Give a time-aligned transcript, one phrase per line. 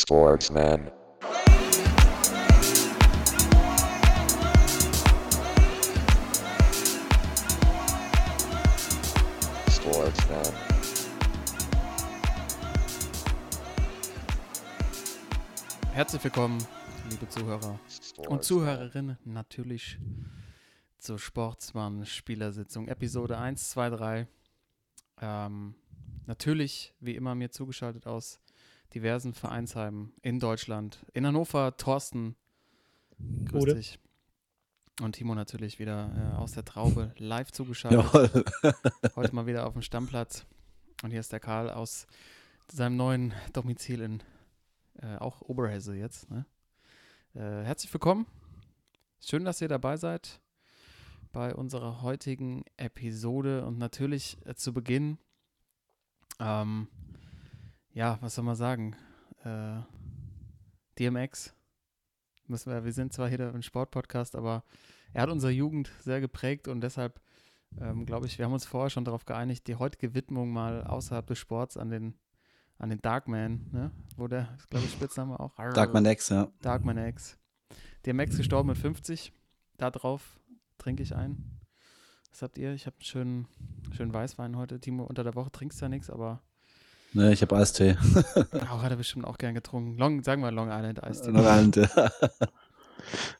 [0.00, 0.92] Sportsman.
[9.68, 10.54] Sportsman.
[15.92, 16.64] Herzlich willkommen,
[17.10, 17.80] liebe Zuhörer
[18.28, 19.98] und Zuhörerinnen, natürlich
[20.98, 24.28] zur Sportsmann-Spielersitzung, Episode 1, 2, 3.
[25.20, 25.74] Ähm,
[26.26, 28.40] natürlich, wie immer, mir zugeschaltet aus
[28.94, 32.36] diversen Vereinsheimen in Deutschland, in Hannover, Thorsten,
[33.46, 33.74] grüß Gute.
[33.74, 33.98] dich.
[35.00, 38.02] Und Timo natürlich wieder äh, aus der Traube live zugeschaltet.
[38.02, 38.44] Jawohl.
[39.14, 40.44] Heute mal wieder auf dem Stammplatz.
[41.04, 42.08] Und hier ist der Karl aus
[42.66, 44.22] seinem neuen Domizil in
[45.00, 46.28] äh, auch Oberhesse jetzt.
[46.30, 46.44] Ne?
[47.34, 48.26] Äh, herzlich willkommen.
[49.20, 50.40] Schön, dass ihr dabei seid
[51.30, 53.64] bei unserer heutigen Episode.
[53.64, 55.18] Und natürlich äh, zu Beginn,
[56.40, 56.88] ähm,
[57.92, 58.96] ja, was soll man sagen?
[59.44, 59.80] Äh,
[60.98, 61.54] DMX.
[62.46, 64.64] Müssen wir, wir sind zwar hier ein Sportpodcast, aber
[65.12, 67.20] er hat unsere Jugend sehr geprägt und deshalb
[67.80, 71.26] ähm, glaube ich, wir haben uns vorher schon darauf geeinigt, die heutige Widmung mal außerhalb
[71.26, 72.14] des Sports an den,
[72.78, 73.90] an den Darkman, ne?
[74.16, 75.54] Wo der, glaube ich, Spitzname auch.
[75.74, 76.50] Darkman X, ja.
[76.62, 77.38] Darkman X.
[78.06, 79.32] DMX gestorben mit 50.
[79.76, 80.40] Da drauf
[80.78, 81.60] trinke ich ein.
[82.30, 82.72] Was habt ihr?
[82.72, 83.48] Ich habe einen schönen,
[83.92, 84.80] schönen Weißwein heute.
[84.80, 86.42] Timo, unter der Woche trinkst du ja nichts, aber
[87.12, 87.96] Ne, ich habe Eistee.
[88.70, 89.96] auch hat er bestimmt auch gern getrunken.
[89.96, 91.30] Long, sagen wir Long Island Eistee.
[91.32, 92.10] Noch einen, ja.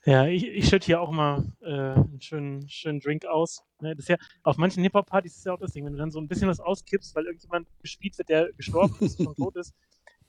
[0.05, 3.63] Ja, ich, ich schütte hier auch mal äh, einen schönen, schönen Drink aus.
[3.81, 6.11] Ne, das ist ja, auf manchen Hip-Hop-Partys ist ja auch das Ding, wenn du dann
[6.11, 9.75] so ein bisschen was auskippst, weil irgendjemand gespielt wird, der gestorben ist, schon tot ist,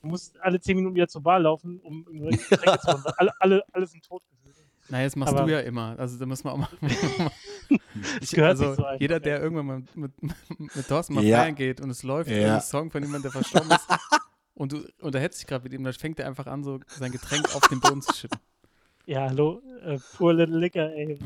[0.02, 3.04] du musst alle zehn Minuten wieder zur Bar laufen, um irgendwelche Getränke zu holen.
[3.04, 4.49] weil Alle, alle, alle sind tot gefühlt.
[4.90, 5.98] Naja, das machst Aber- du ja immer.
[5.98, 6.68] Also da muss man auch mal.
[8.20, 9.20] ich, gehört also sich so einfach, jeder, ja.
[9.20, 10.32] der irgendwann mal mit, mit,
[10.76, 11.38] mit Thorsten mal Ja.
[11.38, 12.56] feiern geht und es läuft Ja.
[12.56, 13.86] ein Song von jemandem, der verstorben ist
[14.54, 17.54] und du unterhältst dich gerade mit ihm, dann fängt er einfach an, so sein Getränk
[17.54, 18.38] auf den Boden zu schippen.
[19.06, 21.18] Ja, hallo, äh, poor little liquor, ey.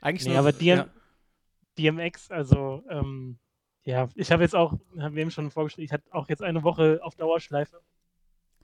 [0.00, 0.88] Eigentlich Nee, nur, aber DM, ja,
[1.78, 3.38] DMX, also, ähm,
[3.84, 6.62] ja, ich habe jetzt auch, haben wir eben schon vorgestellt, ich hatte auch jetzt eine
[6.62, 7.80] Woche auf Dauerschleife.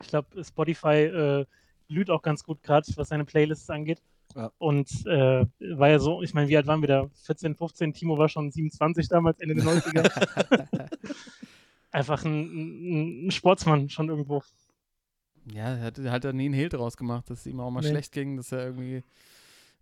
[0.02, 1.46] Ich glaube, Spotify äh,
[1.86, 4.02] blüht auch ganz gut gerade, was seine Playlists angeht.
[4.34, 4.50] Ja.
[4.58, 7.08] Und äh, war ja so, ich meine, wie alt waren wir da?
[7.24, 10.88] 14, 15, Timo war schon 27 damals, Ende der 90er.
[11.90, 14.42] Einfach ein, ein, ein Sportsmann schon irgendwo.
[15.50, 17.80] ja, er hat, hat er nie einen Hehl draus gemacht, dass es ihm auch mal
[17.80, 17.88] Nee.
[17.88, 19.02] schlecht ging, dass er irgendwie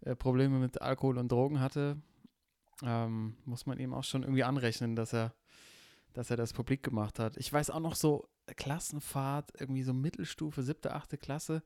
[0.02, 1.96] äh, Probleme mit Alkohol und Drogen hatte.
[2.84, 5.34] Ähm, muss man ihm auch schon irgendwie anrechnen, dass er,
[6.12, 7.36] dass er das publik gemacht hat.
[7.38, 11.62] Ich weiß auch noch so, Klassenfahrt, irgendwie so Mittelstufe, siebte, achte Klasse,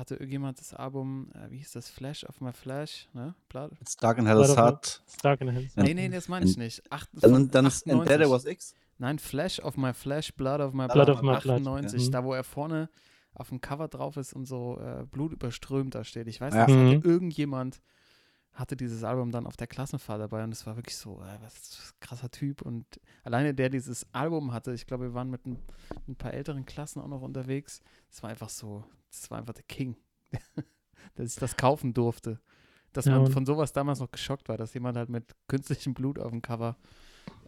[0.00, 3.34] hatte irgendjemand das Album, äh, wie hieß das, Flash of my Flash, ne?
[3.48, 3.70] Blood?
[3.80, 5.02] It's dark and hell is War doch hot.
[5.08, 5.48] Stark in.
[5.76, 5.82] Ja.
[5.84, 6.82] Nee, nee, das meine ich nicht.
[6.90, 8.06] Acht, Dann, dann ist And 98.
[8.18, 8.74] There Was X.
[8.98, 12.10] Nein, Flash of my Flash, Blood of my Blood Blood, of my blood, 98, ja.
[12.10, 12.90] da wo er vorne
[13.34, 16.26] auf dem Cover drauf ist und so äh, blutüberströmt da steht.
[16.26, 16.66] Ich weiß Ja.
[16.66, 17.02] nicht, hatte Mhm.
[17.04, 17.80] irgendjemand
[18.52, 21.94] hatte dieses Album dann auf der Klassenfahrt dabei und es war wirklich so, äh, was
[22.00, 22.84] krasser Typ und
[23.24, 25.58] alleine der dieses Album hatte, ich glaube, wir waren mit ein,
[26.08, 29.64] ein paar älteren Klassen auch noch unterwegs, das war einfach so, das war einfach der
[29.64, 29.96] King,
[31.14, 32.40] dass ich das kaufen durfte.
[32.92, 36.18] Dass Ja, man von sowas damals noch geschockt war, dass jemand halt mit künstlichem Blut
[36.18, 36.76] auf dem Cover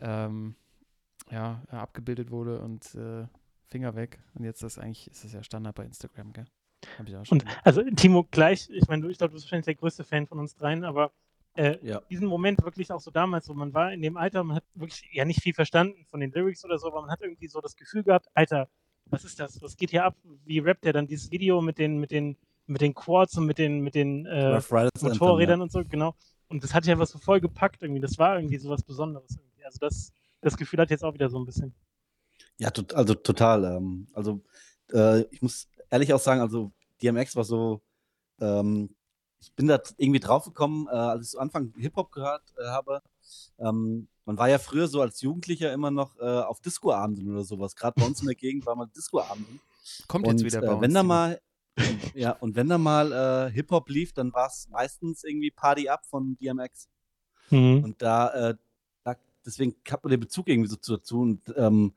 [0.01, 0.55] ähm,
[1.31, 3.27] ja, abgebildet wurde und äh,
[3.67, 4.21] Finger weg.
[4.35, 6.45] Und jetzt ist das eigentlich, ist das ja Standard bei Instagram, gell?
[7.31, 10.27] Und also Timo gleich, ich meine, du- ich glaube, du bist wahrscheinlich der größte Fan
[10.27, 11.13] von uns dreien, aber
[11.55, 12.01] äh, Ja.
[12.11, 15.03] diesen Moment wirklich auch so damals, wo man war in dem Alter, man hat wirklich
[15.13, 17.77] ja nicht viel verstanden von den Lyrics oder so, aber man hat irgendwie so das
[17.77, 18.69] Gefühl gehabt, Alter,
[19.07, 19.61] was ist das?
[19.61, 20.17] Was geht hier ab?
[20.45, 23.59] Wie rappt der dann dieses Video mit den, mit den, mit den Quads und mit
[23.59, 24.61] den, mit den äh,
[25.03, 26.15] Motorrädern und so, genau.
[26.49, 28.01] Und das hat ja was so voll gepackt irgendwie.
[28.01, 29.65] Das war irgendwie so was Besonderes irgendwie.
[29.65, 31.75] Also das, das Gefühl hat jetzt auch wieder so ein bisschen.
[32.59, 33.65] Ja, also total.
[33.77, 34.41] Ähm, also
[34.93, 36.73] äh, ich muss ehrlich auch sagen, also
[37.03, 37.81] DMX war so,
[38.41, 38.95] ähm,
[39.41, 43.03] ich bin da irgendwie draufgekommen, äh, als ich so Anfang Hip-Hop gehört äh, habe.
[43.59, 47.77] Ähm, man war ja früher so als Jugendlicher immer noch äh, auf Disco-Abenden oder sowas.
[47.77, 49.61] Gerade bei uns in der Gegend war mal Disco-Abenden.
[50.09, 50.83] Kommt Und jetzt wieder bei äh, uns.
[50.83, 51.41] wenn da mal,
[52.15, 56.07] ja, und wenn da mal äh, Hip-Hop lief, dann war es meistens irgendwie Party Up
[56.07, 56.89] von DMX.
[57.51, 57.85] Mhm.
[57.85, 58.55] Und da, äh,
[59.05, 61.21] da deswegen hat man den Bezug irgendwie so zu- dazu.
[61.21, 61.93] Und ähm,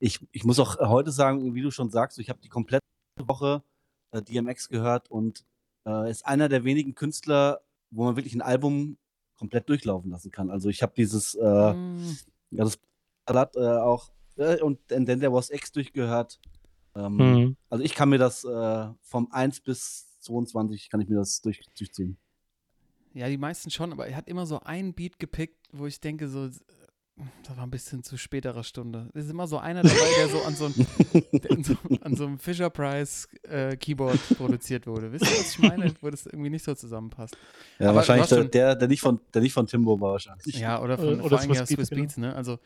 [0.00, 2.84] ich, ich muss auch heute sagen, wie du schon sagst, ich habe die komplette
[3.26, 3.62] Woche
[4.10, 5.44] äh, DMX gehört und
[5.86, 7.60] äh, ist einer der wenigen Künstler,
[7.90, 8.98] wo man wirklich ein Album
[9.36, 10.50] komplett durchlaufen lassen kann.
[10.50, 12.16] Also ich habe dieses, äh, Mm,
[12.50, 12.78] ja, das
[13.26, 16.38] Blatt äh, auch äh, und and then there was X durchgehört.
[16.94, 17.56] Ähm, Mhm.
[17.70, 21.60] Also ich kann mir das äh, vom 1 bis 22 kann ich mir das durch,
[21.78, 22.18] durchziehen.
[23.14, 26.28] Ja, die meisten schon, aber er hat immer so einen Beat gepickt, wo ich denke,
[26.28, 26.48] so,
[27.46, 29.10] das war ein bisschen zu späterer Stunde.
[29.14, 30.74] Es ist immer so einer dabei, der so an so, ein,
[31.64, 35.10] so, an so einem Fisher Price äh, Keyboard produziert wurde.
[35.12, 35.92] Wisst ihr, was ich meine?
[36.00, 37.36] Wo das irgendwie nicht so zusammenpasst.
[37.78, 40.58] Ja, Aber wahrscheinlich der, schon- der, der, nicht von, der nicht von Timbo war wahrscheinlich.
[40.58, 42.34] Ja, oder von oder vor allem ja Swiss Swiss Beats, Beats, ne?
[42.34, 42.58] Also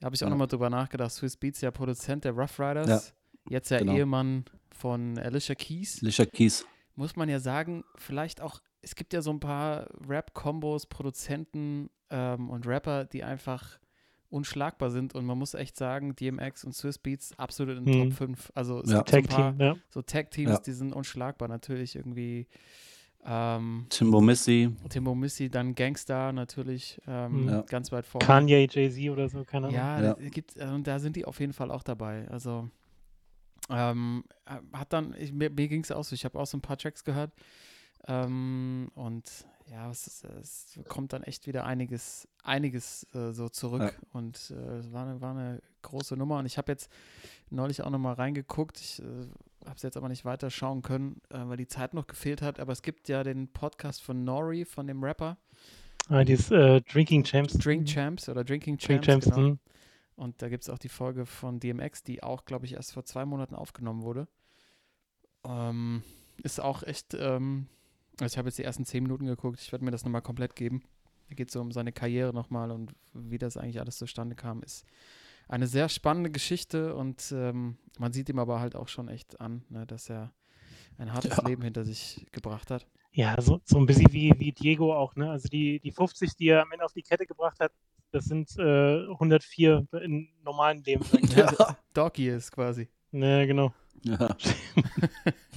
[0.00, 0.30] da habe ich auch Ja.
[0.30, 1.10] nochmal drüber nachgedacht.
[1.12, 3.94] Swiss Beats ja Produzent der Rough Riders, Ja, jetzt ja genau.
[3.94, 6.00] Ehemann von Alicia Keys.
[6.02, 6.64] Lisha Keys.
[6.94, 12.48] muss man ja sagen, vielleicht auch, es gibt ja so ein paar Rap-Kombos, Produzenten ähm,
[12.48, 13.78] und Rapper, die einfach
[14.30, 18.10] unschlagbar sind und man muss echt sagen, DMX und Swiss Beats absolut in den Mhm.
[18.10, 18.52] Top 5.
[18.54, 18.98] Also es Ja.
[18.98, 19.76] gibt so ein Tag paar Team, ja.
[19.88, 20.58] so Tag-Teams, Ja.
[20.58, 21.48] die sind unschlagbar.
[21.48, 22.46] Natürlich irgendwie
[23.24, 24.70] ähm, Timbo Missy.
[24.88, 27.48] Timbo Missy, dann Gangster natürlich ähm, Mhm.
[27.48, 27.62] Ja.
[27.62, 28.24] ganz weit vorne.
[28.26, 29.76] Kanye, Jay-Z oder so, keine Ahnung.
[29.76, 30.14] Ja, Ja.
[30.14, 32.26] da Gibt, also, und da sind die auf jeden Fall auch dabei.
[32.28, 32.68] Also
[33.70, 34.24] ähm,
[34.72, 36.78] hat dann, ich, mir, mir ging es auch so, ich habe auch so ein paar
[36.78, 37.32] Tracks gehört
[38.06, 39.24] ähm, und
[39.70, 43.90] ja, es, es kommt dann echt wieder einiges, einiges äh, so zurück Ja.
[44.12, 46.90] und äh, es war eine, war eine große Nummer und ich habe jetzt
[47.50, 49.04] neulich auch nochmal reingeguckt, ich äh,
[49.64, 52.60] habe es jetzt aber nicht weiter schauen können, äh, weil die Zeit noch gefehlt hat,
[52.60, 55.36] aber es gibt ja den Podcast von Nori, von dem Rapper,
[56.10, 57.52] Ah, dieses äh, Drinking Champs.
[57.58, 59.48] Drink Champs oder Drinking Drink Champs, Champs, genau.
[59.48, 59.58] hm.
[60.16, 63.04] Und da gibt es auch die Folge von DMX, die auch, glaube ich, erst vor
[63.04, 64.26] zwei Monaten aufgenommen wurde.
[65.44, 66.02] Ähm,
[66.42, 67.66] ist auch echt, ähm,
[68.20, 70.56] also ich habe jetzt die ersten zehn Minuten geguckt, ich werde mir das nochmal komplett
[70.56, 70.82] geben.
[71.28, 74.62] Da geht es so um seine Karriere nochmal und wie das eigentlich alles zustande kam.
[74.62, 74.84] Ist
[75.48, 79.64] eine sehr spannende Geschichte und ähm, man sieht ihm aber halt auch schon echt an,
[79.68, 80.32] ne, dass er
[80.96, 81.46] ein hartes Ja.
[81.46, 82.86] Leben hinter sich gebracht hat.
[83.12, 85.30] Ja, so, so ein bisschen wie, wie Diego auch, ne?
[85.30, 87.72] Also die, die 50, die er am Ende auf die Kette gebracht hat,
[88.10, 91.04] das sind äh, 104 im normalen Leben.
[91.36, 92.88] Ja, Doggy ist quasi.
[93.10, 93.72] ne, genau.
[94.02, 94.36] Ja.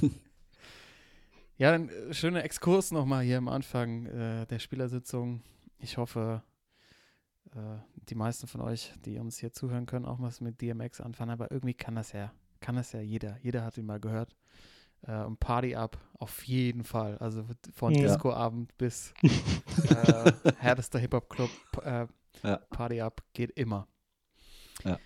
[1.62, 5.44] Ja, dann äh, schöner Exkurs nochmal hier am Anfang äh, der Spielersitzung.
[5.78, 6.42] Ich hoffe,
[7.54, 7.78] äh,
[8.10, 11.52] die meisten von euch, die uns hier zuhören können, auch was mit DMX anfangen, aber
[11.52, 13.38] irgendwie kann das ja, kann das ja jeder.
[13.44, 14.36] Jeder hat ihn mal gehört.
[15.04, 17.19] Äh, und Party Up auf jeden Fall.
[17.19, 18.08] Also von Ja.
[18.08, 21.52] Discoabend bis äh, härtester Hip-Hop-Club,
[22.42, 22.58] Ja.
[22.72, 23.88] Party Up geht immer.
[24.84, 24.98] Ja.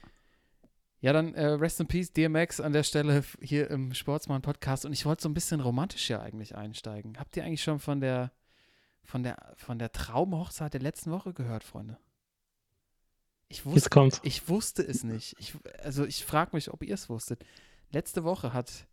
[1.06, 4.86] Ja, dann äh, Rest in Peace, DMX an der Stelle hier im Sportsmann-Podcast.
[4.88, 7.20] Und ich wollte so ein bisschen romantisch hier eigentlich einsteigen.
[7.20, 8.32] Habt ihr eigentlich schon von der,
[9.04, 12.00] von der, von der Traumhochzeit der letzten Woche gehört, Freunde?
[13.50, 14.20] Ich Jetzt wusste, kommt's.
[14.24, 15.36] ich wusste es nicht.
[15.38, 15.54] Ich,
[15.84, 17.46] also ich frage mich, ob ihr es wusstet.
[17.92, 18.88] Letzte Woche hat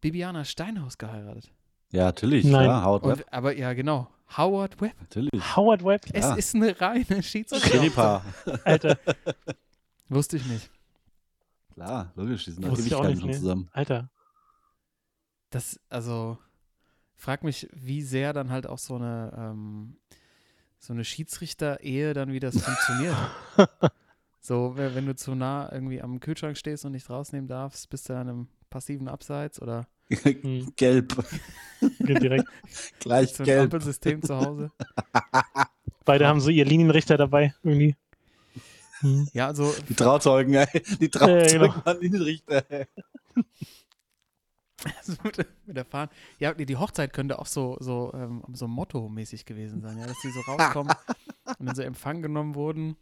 [0.00, 1.48] Bibiana Steinhaus geheiratet.
[1.92, 2.44] ja, natürlich.
[2.44, 2.66] Nein.
[2.66, 3.18] Ja, Howard Webb.
[3.18, 4.10] Und, aber ja, genau.
[4.36, 4.96] Howard Webb.
[5.00, 5.56] Natürlich.
[5.56, 6.34] Howard Webb, Es Ja.
[6.34, 8.24] ist eine reine Schiedsrichter.
[8.64, 8.98] Alter,
[10.08, 10.70] Wusste ich nicht.
[11.74, 12.44] Klar, logisch.
[12.44, 13.36] Die sind Wusste ich auch Ewigkeiten nicht, schon nee.
[13.38, 13.68] zusammen.
[13.72, 14.10] Alter.
[15.50, 16.38] Das, also,
[17.16, 19.96] frag mich, wie sehr dann halt auch so eine, ähm,
[20.78, 23.16] so eine Schiedsrichter-Ehe dann, wie das funktioniert.
[24.40, 28.08] so, we- wenn du zu nah irgendwie am Kühlschrank stehst und nicht rausnehmen darfst, bist
[28.08, 31.14] du dann im passiven Abseits oder Hm, Gelb.
[31.98, 32.44] direkt.
[33.00, 33.62] Gleich im gelb.
[33.64, 34.70] Ampelsystem zu Hause.
[36.04, 37.96] Beide haben so ihr Linienrichter dabei, irgendwie.
[39.04, 39.28] Hm.
[39.34, 40.82] Ja, also, Die Trauzeugen, ey.
[40.98, 41.74] Die Trauzeugen genau.
[41.84, 42.86] waren Innenrichter, ey.
[44.96, 46.10] also mit, mit der Fahne.
[46.38, 50.18] Ja, die, die Hochzeit könnte auch so, so, ähm, so Motto-mäßig gewesen sein, ja, dass
[50.22, 50.96] die so rauskommen
[51.58, 52.96] und in so Empfang genommen wurden.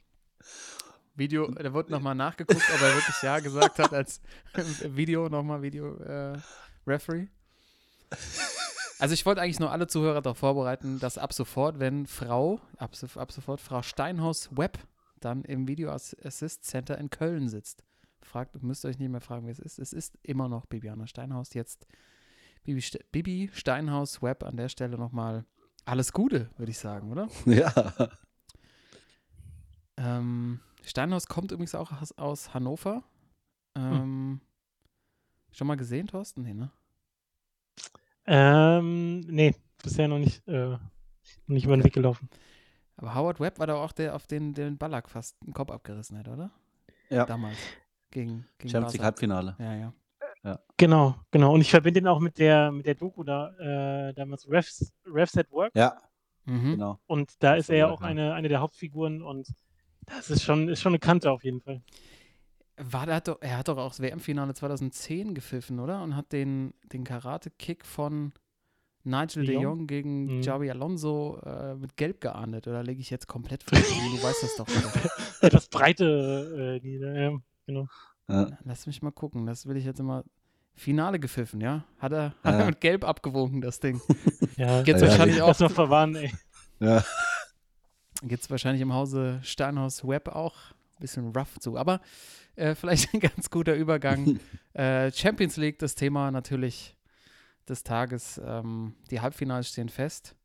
[1.14, 4.20] Video, da wird nochmal nachgeguckt, ob er wirklich Ja gesagt hat als
[4.82, 6.36] Video, nochmal Video äh,
[6.84, 7.28] Referee.
[8.98, 12.92] Also ich wollte eigentlich nur alle Zuhörer darauf vorbereiten, dass ab sofort, wenn Frau, ab,
[13.14, 14.78] ab sofort Frau Steinhaus Webb
[15.24, 17.84] dann im Video Ass- Assist Center in Köln sitzt.
[18.22, 19.78] Fragt, müsst ihr euch nicht mehr fragen, wer es ist.
[19.78, 21.54] Es ist immer noch Bibiana Steinhaus.
[21.54, 21.86] Jetzt
[22.64, 25.44] Bibi, Ste- Bibi Steinhaus Webb an der Stelle nochmal
[25.84, 27.28] alles Gute, würde ich sagen, oder?
[27.46, 28.08] Ja.
[29.96, 33.02] Ähm, Steinhaus kommt übrigens auch aus, aus Hannover.
[33.76, 34.40] Ähm,
[35.52, 36.42] Schon mal gesehen, Thorsten?
[36.42, 36.70] Nee, ne?
[38.24, 40.80] Ähm, nee, bisher noch nicht, äh, noch
[41.48, 42.30] nicht über den Weg gelaufen.
[42.96, 46.18] Aber Howard Webb war doch auch der, auf den, den Ballack fast den Kopf abgerissen
[46.18, 46.50] hat, oder?
[47.08, 47.26] Ja.
[47.26, 47.56] Damals.
[48.10, 49.02] Gegen, gegen Champions League.
[49.02, 49.56] Halbfinale.
[49.58, 49.92] Ja, ja.
[50.76, 51.54] Genau, genau.
[51.54, 53.50] Und ich verbinde ihn auch mit der, mit der Doku da,
[54.08, 55.72] äh, damals Refs, Refs at Work.
[55.76, 55.96] Ja,
[56.44, 56.72] Mhm.
[56.72, 56.98] genau.
[57.06, 59.48] Und da ist er ja Ja, auch eine, eine der Hauptfiguren und
[60.06, 61.82] das ist schon, ist schon eine Kante auf jeden Fall.
[62.76, 66.02] War der, hat doch, er hat doch auch das WM-Finale 2010 gepfiffen, oder?
[66.02, 68.32] Und hat den, den Karate-Kick von
[69.04, 69.86] Nigel De de Jong?
[69.86, 70.42] Gegen Mhm.
[70.42, 72.66] Javi Alonso äh, mit Gelb geahndet.
[72.68, 73.88] Oder lege ich jetzt komplett falsch?
[73.88, 74.66] du weißt das doch.
[74.68, 75.10] Oder?
[75.40, 77.88] Etwas breite, äh, die, äh, genau.
[78.28, 78.50] Ja.
[78.64, 79.46] Lass mich mal gucken.
[79.46, 80.24] Das will ich jetzt immer.
[80.74, 81.84] Finale gepfiffen, ja?
[81.98, 82.64] Hat er, hat er Ja.
[82.66, 84.00] mit Gelb abgewunken, das Ding.
[84.56, 85.48] Ja, Jetzt Ja, wahrscheinlich ja, auch.
[85.48, 86.32] erstmal verwarnen, ey.
[86.80, 87.04] Ja.
[88.22, 90.54] geht es wahrscheinlich im Hause Steinhaus Web auch
[90.96, 91.76] ein bisschen rough zu.
[91.76, 92.00] Aber
[92.56, 94.38] äh, vielleicht ein ganz guter Übergang.
[94.74, 96.96] äh, Champions League, das Thema natürlich
[97.68, 98.40] des Tages.
[98.44, 100.36] Ähm, die Halbfinals stehen fest.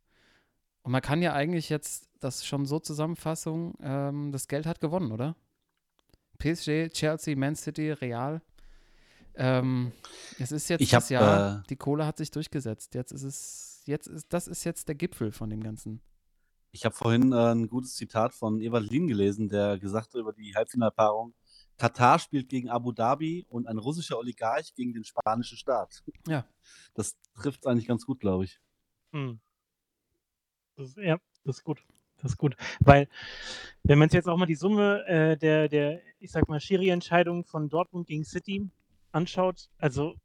[0.84, 5.12] Und man kann ja eigentlich jetzt das schon so Zusammenfassung, ähm, das Geld hat gewonnen,
[5.12, 5.36] oder?
[6.40, 8.42] PSG, Chelsea, Man City, Real.
[9.36, 9.92] Ähm,
[10.40, 12.96] es ist jetzt Ich das hab, Jahr, äh, die Kohle hat sich durchgesetzt.
[12.96, 16.02] Jetzt ist es, jetzt ist, das ist jetzt der Gipfel von dem Ganzen.
[16.72, 20.34] Ich habe vorhin äh, ein gutes Zitat von Ewald Lien gelesen, der gesagt hat über
[20.34, 21.34] die Halbfinalpaarung,
[21.78, 26.04] Katar spielt gegen Abu Dhabi und ein russischer Oligarch gegen den spanischen Staat.
[26.28, 26.46] Ja.
[26.94, 28.60] Das trifft eigentlich ganz gut, glaube ich.
[29.12, 29.40] Hm.
[30.76, 31.84] Das, ja, das ist gut.
[32.18, 32.56] Das ist gut.
[32.80, 33.08] Weil,
[33.84, 37.46] wenn man sich jetzt auch mal die Summe äh, der, der, ich sag mal, Schiri-Entscheidung
[37.46, 38.70] von Dortmund gegen City
[39.12, 40.16] anschaut, also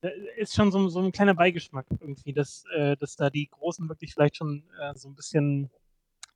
[0.00, 3.88] da ist schon so, so ein kleiner Beigeschmack irgendwie, dass, äh, dass da die Großen
[3.88, 5.70] wirklich vielleicht schon äh, so ein bisschen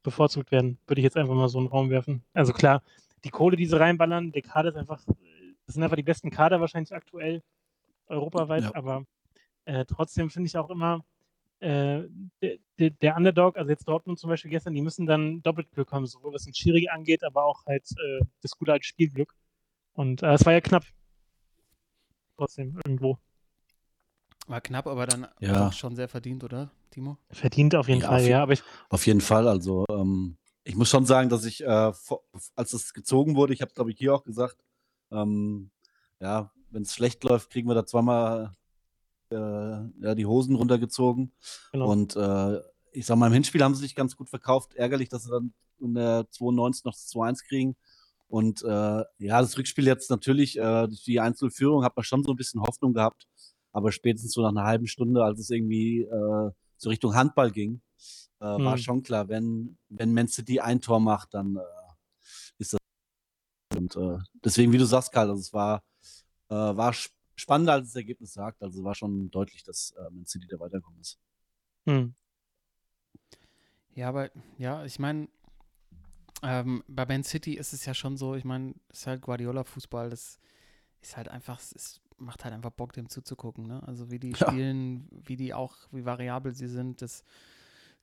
[0.02, 2.24] bevorzugt werden, würde ich jetzt einfach mal so in den Raum werfen.
[2.32, 2.82] Also klar,
[3.24, 5.00] die Kohle, die sie reinballern, der Kader ist einfach,
[5.66, 7.42] das sind einfach die besten Kader wahrscheinlich aktuell
[8.06, 8.74] europaweit, Ja.
[8.74, 9.04] aber
[9.64, 11.04] äh, trotzdem finde ich auch immer,
[11.60, 12.02] äh,
[12.40, 15.92] der, der, der Underdog, also jetzt Dortmund zum Beispiel gestern, die müssen dann doppelt Glück
[15.92, 19.34] haben, sowohl was den Schiri angeht, aber auch halt äh, das gute alte Spielglück.
[19.92, 20.84] Und äh, es war ja knapp.
[22.36, 23.18] Trotzdem irgendwo.
[24.48, 25.68] War knapp, aber dann Ja.
[25.68, 27.16] auch schon sehr verdient, oder, Timo?
[27.30, 28.42] Verdient auf jeden Ja, Fall, auf ja.
[28.42, 29.46] Aber ich, Auf jeden Fall.
[29.46, 32.22] Also, ähm, ich muss schon sagen, dass ich, äh, vor,
[32.54, 34.56] als es gezogen wurde, ich habe, glaube ich, hier auch gesagt,
[35.10, 35.70] ähm,
[36.20, 38.52] ja, wenn es schlecht läuft, kriegen wir da zweimal
[39.30, 41.32] äh, ja, die Hosen runtergezogen.
[41.72, 41.90] Genau.
[41.90, 42.60] Und äh,
[42.92, 44.74] ich sag mal, im Hinspiel haben sie sich ganz gut verkauft.
[44.74, 47.76] Ärgerlich, dass sie dann in der 92 noch das 2-1 kriegen.
[48.28, 48.66] Und äh,
[49.18, 52.62] ja, das Rückspiel jetzt natürlich, äh, durch die Einzelführung hat man schon so ein bisschen
[52.62, 53.26] Hoffnung gehabt.
[53.72, 57.80] Aber spätestens so nach einer halben Stunde, als es irgendwie äh, so Richtung Handball ging,
[58.42, 58.84] äh, war Hm.
[58.84, 61.60] schon klar, wenn, wenn Man City ein Tor macht, dann äh,
[62.58, 62.80] ist das.
[63.76, 65.82] Und äh, deswegen, wie du sagst, Karl, also es war,
[66.50, 68.62] äh, war sp- spannender, als das Ergebnis sagt.
[68.62, 71.18] Also war schon deutlich, dass äh, Man City da weitergekommen ist.
[71.86, 72.14] hm,
[73.94, 75.28] Ja, aber ja, ich meine,
[76.42, 80.10] ähm, bei Man City ist es ja schon so, ich meine, es ist halt Guardiola-Fußball,
[80.10, 80.38] das
[81.00, 83.82] ist halt einfach, es macht halt einfach Bock, dem zuzugucken, ne?
[83.86, 84.48] Also wie die Ja.
[84.48, 87.24] spielen, wie die auch, wie variabel sie sind, dass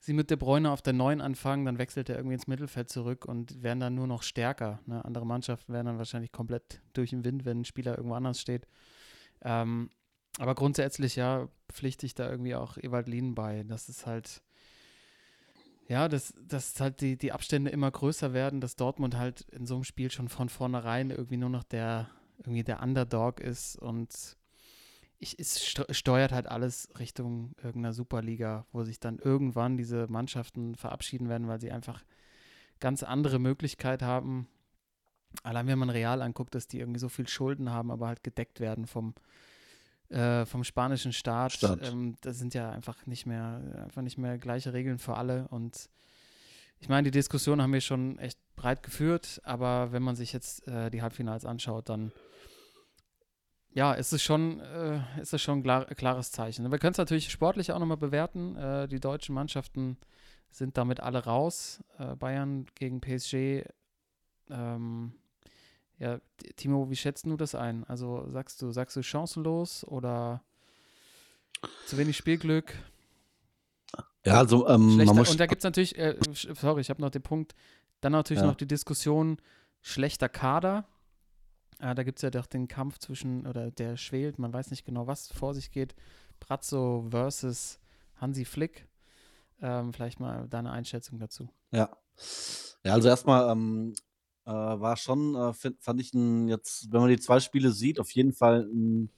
[0.00, 3.26] sie mit De Bruyne auf der 9 anfangen, dann wechselt er irgendwie ins Mittelfeld zurück
[3.26, 4.80] und werden dann nur noch stärker.
[4.86, 5.04] Ne?
[5.04, 8.66] Andere Mannschaften werden dann wahrscheinlich komplett durch den Wind, wenn ein Spieler irgendwo anders steht.
[9.42, 9.90] Ähm,
[10.38, 13.62] aber grundsätzlich, ja, pflichte ich da irgendwie auch Ewald Lien bei.
[13.64, 14.42] Das ist halt,
[15.86, 19.74] ja, dass, dass halt die, die Abstände immer größer werden, dass Dortmund halt in so
[19.74, 24.38] einem Spiel schon von vornherein irgendwie nur noch der, irgendwie der Underdog ist und
[25.20, 30.74] ich, es st- steuert halt alles Richtung irgendeiner Superliga, wo sich dann irgendwann diese Mannschaften
[30.74, 32.02] verabschieden werden, weil sie einfach
[32.80, 34.48] ganz andere Möglichkeit haben.
[35.42, 38.58] Allein wenn man Real anguckt, dass die irgendwie so viel Schulden haben, aber halt gedeckt
[38.58, 39.14] werden vom,
[40.08, 41.52] äh, vom spanischen Staat.
[41.52, 41.86] Staat.
[41.86, 45.46] Ähm, das sind ja einfach nicht mehr, einfach nicht mehr gleiche Regeln für alle.
[45.48, 45.90] Und
[46.80, 50.66] ich meine, die Diskussion haben wir schon echt breit geführt, aber wenn man sich jetzt
[50.66, 52.10] äh, die Halbfinals anschaut, dann
[53.72, 56.70] ja, ist es schon, äh, ist es schon ein klar, klares Zeichen.
[56.70, 58.56] Wir können es natürlich sportlich auch nochmal bewerten.
[58.56, 59.96] Äh, die deutschen Mannschaften
[60.50, 61.80] sind damit alle raus.
[61.98, 63.64] Äh, Bayern gegen PSG.
[64.50, 65.14] Ähm,
[65.98, 66.18] ja,
[66.56, 67.84] Timo, wie schätzt du das ein?
[67.84, 70.42] Also sagst du, sagst du chancenlos oder
[71.86, 72.74] zu wenig Spielglück?
[74.24, 75.30] Ja, also ähm, man muss.
[75.30, 77.54] und da gibt es natürlich, äh, sorry, ich habe noch den Punkt,
[78.00, 78.48] dann natürlich Ja.
[78.48, 79.38] noch die Diskussion
[79.82, 80.84] schlechter Kader.
[81.80, 84.84] Äh, da gibt es ja doch den Kampf zwischen, oder der schwelt, man weiß nicht
[84.84, 85.94] genau, was vor sich geht.
[86.38, 87.80] Brazzo versus
[88.16, 88.86] Hansi Flick.
[89.62, 91.48] Ähm, vielleicht mal deine Einschätzung dazu.
[91.70, 91.90] Ja.
[92.84, 93.94] Ja, also erstmal ähm,
[94.46, 98.00] äh, war schon, äh, find, fand ich ein, jetzt, wenn man die zwei Spiele sieht,
[98.00, 99.10] auf jeden Fall ein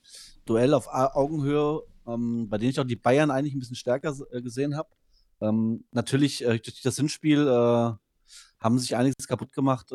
[0.45, 4.17] Duell auf A Augenhöhe, ähm, bei denen ich auch die Bayern eigentlich ein bisschen stärker
[4.33, 4.89] äh, gesehen habe.
[5.41, 7.93] Ähm, natürlich, äh, durch das Hinspiel äh,
[8.59, 9.93] haben sich einiges kaputt gemacht.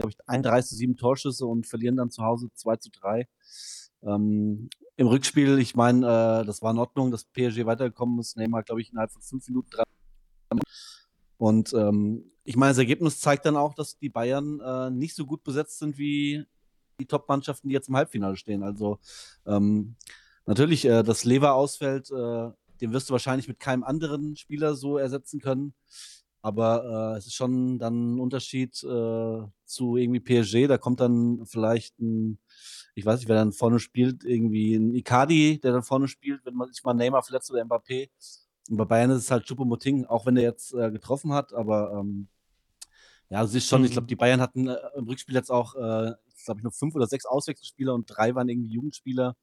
[0.00, 3.28] Glaube ich, 31 zu 7 Torschüsse und verlieren dann zu Hause 2 zu 3.
[4.02, 6.06] Ähm, Im Rückspiel, ich meine,
[6.42, 8.36] äh, das war in Ordnung, dass PSG weitergekommen ist.
[8.36, 9.84] Neymar, glaube ich, innerhalb von fünf Minuten drei
[11.40, 15.24] und ähm, ich meine, das Ergebnis zeigt dann auch, dass die Bayern äh, nicht so
[15.24, 16.44] gut besetzt sind wie
[17.00, 18.62] die Top-Mannschaften, die jetzt im Halbfinale stehen.
[18.62, 18.98] Also
[19.46, 19.96] ähm,
[20.44, 22.50] natürlich, äh, dass Lever ausfällt, äh,
[22.82, 25.72] den wirst du wahrscheinlich mit keinem anderen Spieler so ersetzen können.
[26.42, 30.66] Aber äh, es ist schon dann ein Unterschied äh, zu irgendwie PSG.
[30.68, 32.38] Da kommt dann vielleicht ein,
[32.94, 36.54] ich weiß nicht, wer dann vorne spielt, irgendwie ein Icardi, der dann vorne spielt, wenn
[36.54, 38.08] man sich mal Neymar verletzt oder Mbappé.
[38.70, 41.92] Und bei Bayern ist es halt Choupo-Moting, auch wenn er jetzt äh, getroffen hat, aber
[42.00, 42.28] ähm,
[43.28, 44.08] Ja, es ist schon, ich glaube, Mhm.
[44.08, 46.12] die Bayern hatten äh, im Rückspiel jetzt auch, äh,
[46.44, 49.36] glaube ich, nur fünf oder sechs Auswechselspieler und drei waren irgendwie Jugendspieler.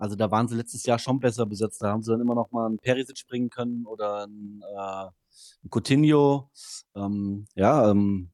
[0.00, 1.82] Also da waren sie letztes Jahr schon besser besetzt.
[1.82, 5.70] Da haben sie dann immer noch mal einen Perisic bringen können oder einen, äh, einen
[5.70, 6.50] Coutinho.
[6.94, 8.30] Ähm, ja, ähm,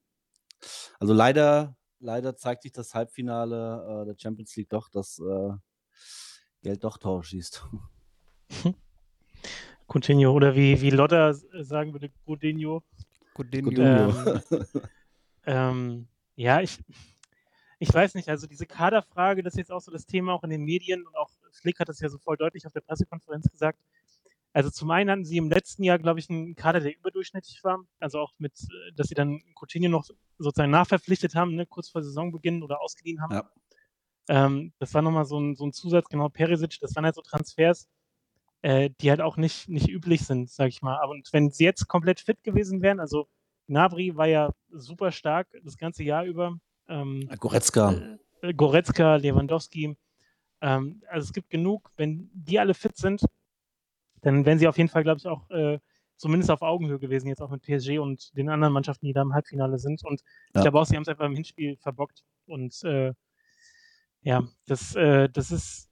[1.01, 5.55] also leider, leider zeigt sich das Halbfinale äh, der Champions League doch, dass äh,
[6.63, 7.67] Geld doch Tor schießt.
[9.89, 12.13] Coutinho oder wie, wie Lotta sagen würde.
[12.25, 12.85] Coutinho.
[13.35, 13.73] Coutinho.
[13.77, 14.43] Ähm,
[15.47, 16.79] ähm, ja, ich,
[17.81, 20.51] ich weiß nicht, also diese Kaderfrage, das ist jetzt auch so das Thema auch in
[20.51, 23.79] den Medien und auch Flick hat das ja so voll deutlich auf der Pressekonferenz gesagt.
[24.53, 27.81] Also zum einen hatten sie im letzten Jahr, glaube ich, einen Kader, der überdurchschnittlich war.
[28.01, 30.09] Also auch mit, äh, dass sie dann Coutinho noch
[30.39, 33.35] sozusagen nachverpflichtet haben, ne, kurz vor Saisonbeginn oder ausgeliehen haben.
[33.35, 33.51] Ja.
[34.29, 37.21] Ähm, das war nochmal so ein, so ein Zusatz, genau, Perisic, das waren halt so
[37.21, 37.87] Transfers,
[38.63, 40.99] äh, die halt auch nicht, nicht üblich sind, sag ich mal.
[40.99, 43.29] Aber und wenn sie jetzt komplett fit gewesen wären, also
[43.69, 46.57] Gnabry war ja super stark das ganze Jahr über.
[46.89, 48.19] Ähm, Goretzka.
[48.43, 49.97] äh, Goretzka, Lewandowski.
[50.67, 53.23] Ähm, also es gibt genug, wenn die alle fit sind,
[54.23, 55.79] dann wären sie auf jeden Fall, glaube ich, auch äh,
[56.17, 59.33] zumindest auf Augenhöhe gewesen, jetzt auch mit PSG und den anderen Mannschaften, die da im
[59.33, 60.05] Halbfinale sind.
[60.05, 60.27] Und Ja.
[60.57, 62.25] ich glaube auch, sie haben es einfach im Hinspiel verbockt.
[62.47, 63.13] Und äh,
[64.23, 65.89] ja, das, äh, das ist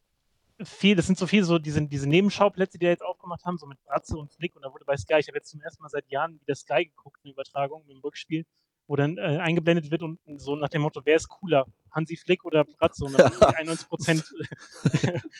[0.64, 3.66] viel, das sind so viele so diese, diese Nebenschauplätze, die da jetzt aufgemacht haben, so
[3.66, 4.56] mit Bratze und Flick.
[4.56, 6.86] Und da wurde bei Sky, ich habe jetzt zum ersten Mal seit Jahren wieder Sky
[6.86, 8.44] geguckt, eine Übertragung mit dem Rückspiel,
[8.86, 12.44] wo dann äh, eingeblendet wird und so nach dem Motto, wer ist cooler, Hansi Flick
[12.44, 13.04] oder Bratze?
[13.04, 14.24] Und dann irgendwie 91 Prozent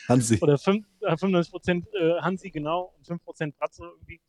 [0.07, 0.39] Hansi.
[0.41, 4.19] oder fünf- äh, 95 Prozent äh, Hansi, genau, und 5 Prozent Bratze irgendwie.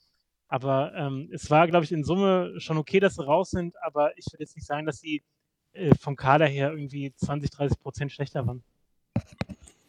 [0.49, 4.17] Aber ähm, es war, glaube ich, in Summe schon okay, dass sie raus sind, aber
[4.17, 5.23] ich würde jetzt nicht sagen, dass sie
[5.73, 8.63] äh, vom Kader her irgendwie 20, 30 Prozent schlechter waren.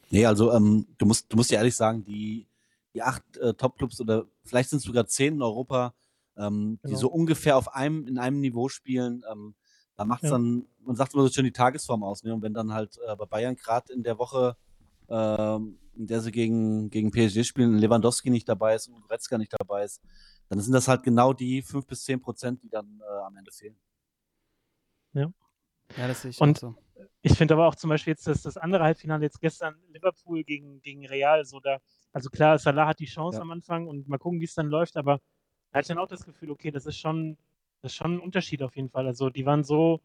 [0.09, 2.47] Nee, also ähm, du musst, du musst ja ehrlich sagen, die,
[2.93, 5.93] die acht äh, Top-Clubs oder vielleicht sind es sogar zehn in Europa,
[6.37, 6.99] ähm, die Genau.
[6.99, 9.55] so ungefähr auf einem, in einem Niveau spielen, ähm,
[9.95, 10.35] da macht es Ja.
[10.37, 12.23] dann, man sagt immer so schön die Tagesform aus.
[12.23, 12.33] Ne?
[12.33, 14.55] Und wenn dann halt äh, bei Bayern gerade in der Woche,
[15.09, 19.53] ähm, in der sie gegen, gegen PSG spielen, Lewandowski nicht dabei ist und Goretzka nicht
[19.57, 20.01] dabei ist,
[20.49, 23.51] dann sind das halt genau die fünf bis zehn Prozent, die dann äh, am Ende
[23.51, 23.77] fehlen.
[25.13, 25.31] Ja,
[25.95, 26.75] das sehe ich Und- auch so.
[27.21, 30.81] Ich finde aber auch zum Beispiel jetzt das, das andere Halbfinale jetzt gestern Liverpool gegen,
[30.81, 31.79] gegen Real, so da,
[32.13, 33.41] also klar, Salah hat die Chance Ja.
[33.41, 35.19] am Anfang und mal gucken, wie es dann läuft, aber
[35.71, 37.37] da hatte ich dann auch das Gefühl, okay, das ist schon,
[37.81, 39.07] das ist schon ein Unterschied auf jeden Fall.
[39.07, 40.01] Also die waren so,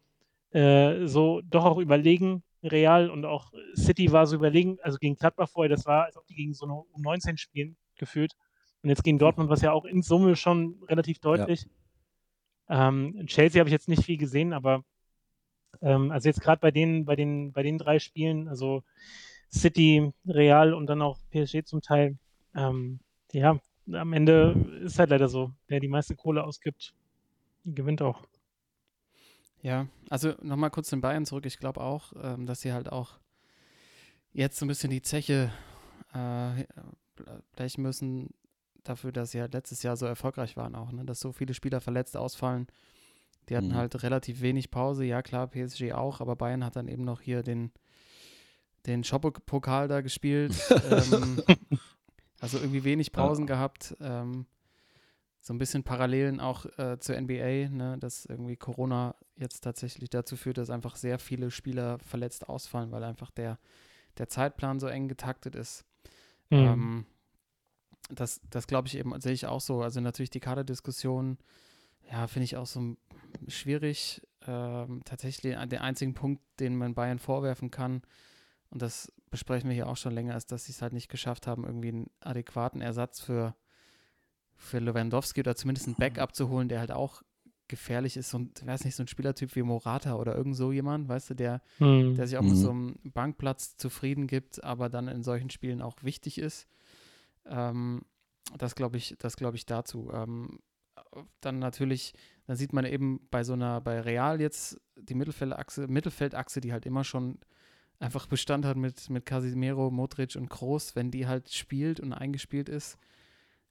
[0.51, 5.48] äh, so doch auch überlegen, Real und auch City war so überlegen, also gegen Gladbach
[5.48, 8.35] vorher, das war, als ob die gegen so eine U19 spielen, gefühlt.
[8.83, 11.66] Und jetzt gegen Dortmund, was ja auch in Summe schon relativ deutlich.
[12.68, 14.85] Ähm, Chelsea habe ich jetzt nicht viel gesehen, aber
[15.81, 18.83] ähm, also jetzt gerade bei den, bei den, bei den drei Spielen, also
[19.53, 22.18] City, Real und dann auch PSG zum Teil,
[22.55, 23.01] ähm,
[23.33, 23.59] ja,
[23.90, 26.95] am Ende ist halt leider so, wer die meiste Kohle ausgibt,
[27.64, 28.23] gewinnt auch.
[29.62, 31.47] Ja, also nochmal kurz den Bayern zurück.
[31.47, 33.18] Ich glaube auch, ähm, dass sie halt auch
[34.33, 35.53] jetzt so ein bisschen die Zeche
[36.14, 36.64] äh,
[37.55, 38.31] blechen müssen
[38.83, 41.05] dafür, dass sie halt letztes Jahr so erfolgreich waren auch, ne?
[41.05, 42.66] dass so viele Spieler verletzt ausfallen.
[43.49, 43.75] Die hatten Mhm.
[43.75, 45.05] halt relativ wenig Pause.
[45.05, 47.71] Ja, klar, PSG auch, aber Bayern hat dann eben noch hier den,
[48.87, 50.53] den Schoppo-Pokal da gespielt.
[50.90, 51.42] ähm,
[52.43, 53.97] also irgendwie wenig Pausen gehabt.
[54.01, 54.45] Ähm,
[55.41, 60.37] so ein bisschen Parallelen auch äh, zur NBA, ne, dass irgendwie Corona jetzt tatsächlich dazu
[60.37, 63.59] führt, dass einfach sehr viele Spieler verletzt ausfallen, weil einfach der,
[64.19, 65.85] der Zeitplan so eng getaktet ist.
[66.51, 66.59] Mhm.
[66.59, 67.07] Ähm,
[68.11, 69.83] das das glaube ich eben, sehe ich auch so.
[69.83, 71.39] Also natürlich die Kaderdiskussion,
[72.11, 72.97] ja, finde ich auch so
[73.49, 74.21] schwierig.
[74.47, 78.03] Ähm, tatsächlich ein- der einzige Punkt, den man Bayern vorwerfen kann,
[78.73, 81.47] und das besprechen wir hier auch schon länger, ist, dass sie es halt nicht geschafft
[81.47, 83.55] haben, irgendwie einen adäquaten Ersatz für,
[84.57, 87.23] für Lewandowski oder zumindest einen Backup zu holen, der halt auch
[87.69, 91.31] gefährlich ist und, weiß nicht, so ein Spielertyp wie Morata oder irgend so jemand, weißt
[91.31, 92.15] du, der, Mhm.
[92.15, 92.57] der sich auch mit Mhm.
[92.57, 96.67] so einem Bankplatz zufrieden gibt, aber dann in solchen Spielen auch wichtig ist.
[97.47, 98.03] Ähm,
[98.59, 100.11] das glaube ich, das glaube ich dazu.
[100.13, 100.59] Ähm,
[101.41, 102.15] dann natürlich,
[102.47, 106.87] dann sieht man eben bei so einer, bei Real jetzt die Mittelfeldachse, Mittelfeldachse, die halt
[106.87, 107.39] immer schon
[108.03, 112.69] einfach Bestand hat mit, mit Casimiro, Modric und Kroos, wenn die halt spielt und eingespielt
[112.69, 112.99] ist,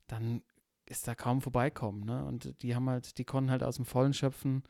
[0.08, 0.42] dann
[0.86, 2.26] ist da kaum vorbeikommen, ne?
[2.26, 4.64] Und die haben halt, die konnten halt aus dem Vollen schöpfen.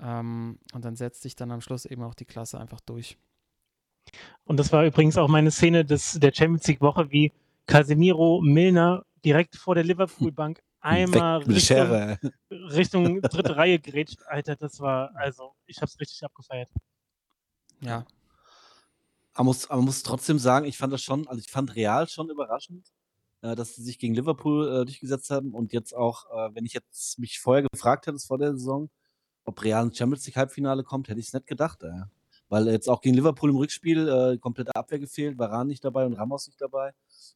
[0.00, 3.16] Ähm, und dann setzt sich dann am Schluss eben auch die Klasse einfach durch.
[4.44, 7.32] Und das war übrigens auch meine Szene des, der Champions League Woche, wie
[7.66, 12.32] Casemiro Milner direkt vor der Liverpool-Bank einmal mit der Richtung.
[12.50, 14.20] Richtung dritte Reihe grätscht.
[14.26, 16.68] Alter, das war, also, ich hab's richtig abgefeiert.
[17.80, 18.04] Ja,
[19.36, 22.30] Man muss, man muss trotzdem sagen, ich fand das schon, also ich fand Real schon
[22.30, 22.92] überraschend,
[23.42, 26.72] äh, dass sie sich gegen Liverpool äh, durchgesetzt haben und jetzt auch, äh, wenn ich
[26.72, 28.90] jetzt mich vorher gefragt hätte, vor der Saison,
[29.44, 31.82] ob Real ins Champions League Halbfinale kommt, hätte ich es nicht gedacht.
[31.82, 32.02] Ey.
[32.48, 36.14] Weil jetzt auch gegen Liverpool im Rückspiel äh, komplette Abwehr gefehlt, Varan nicht dabei und
[36.14, 36.92] Ramos nicht dabei.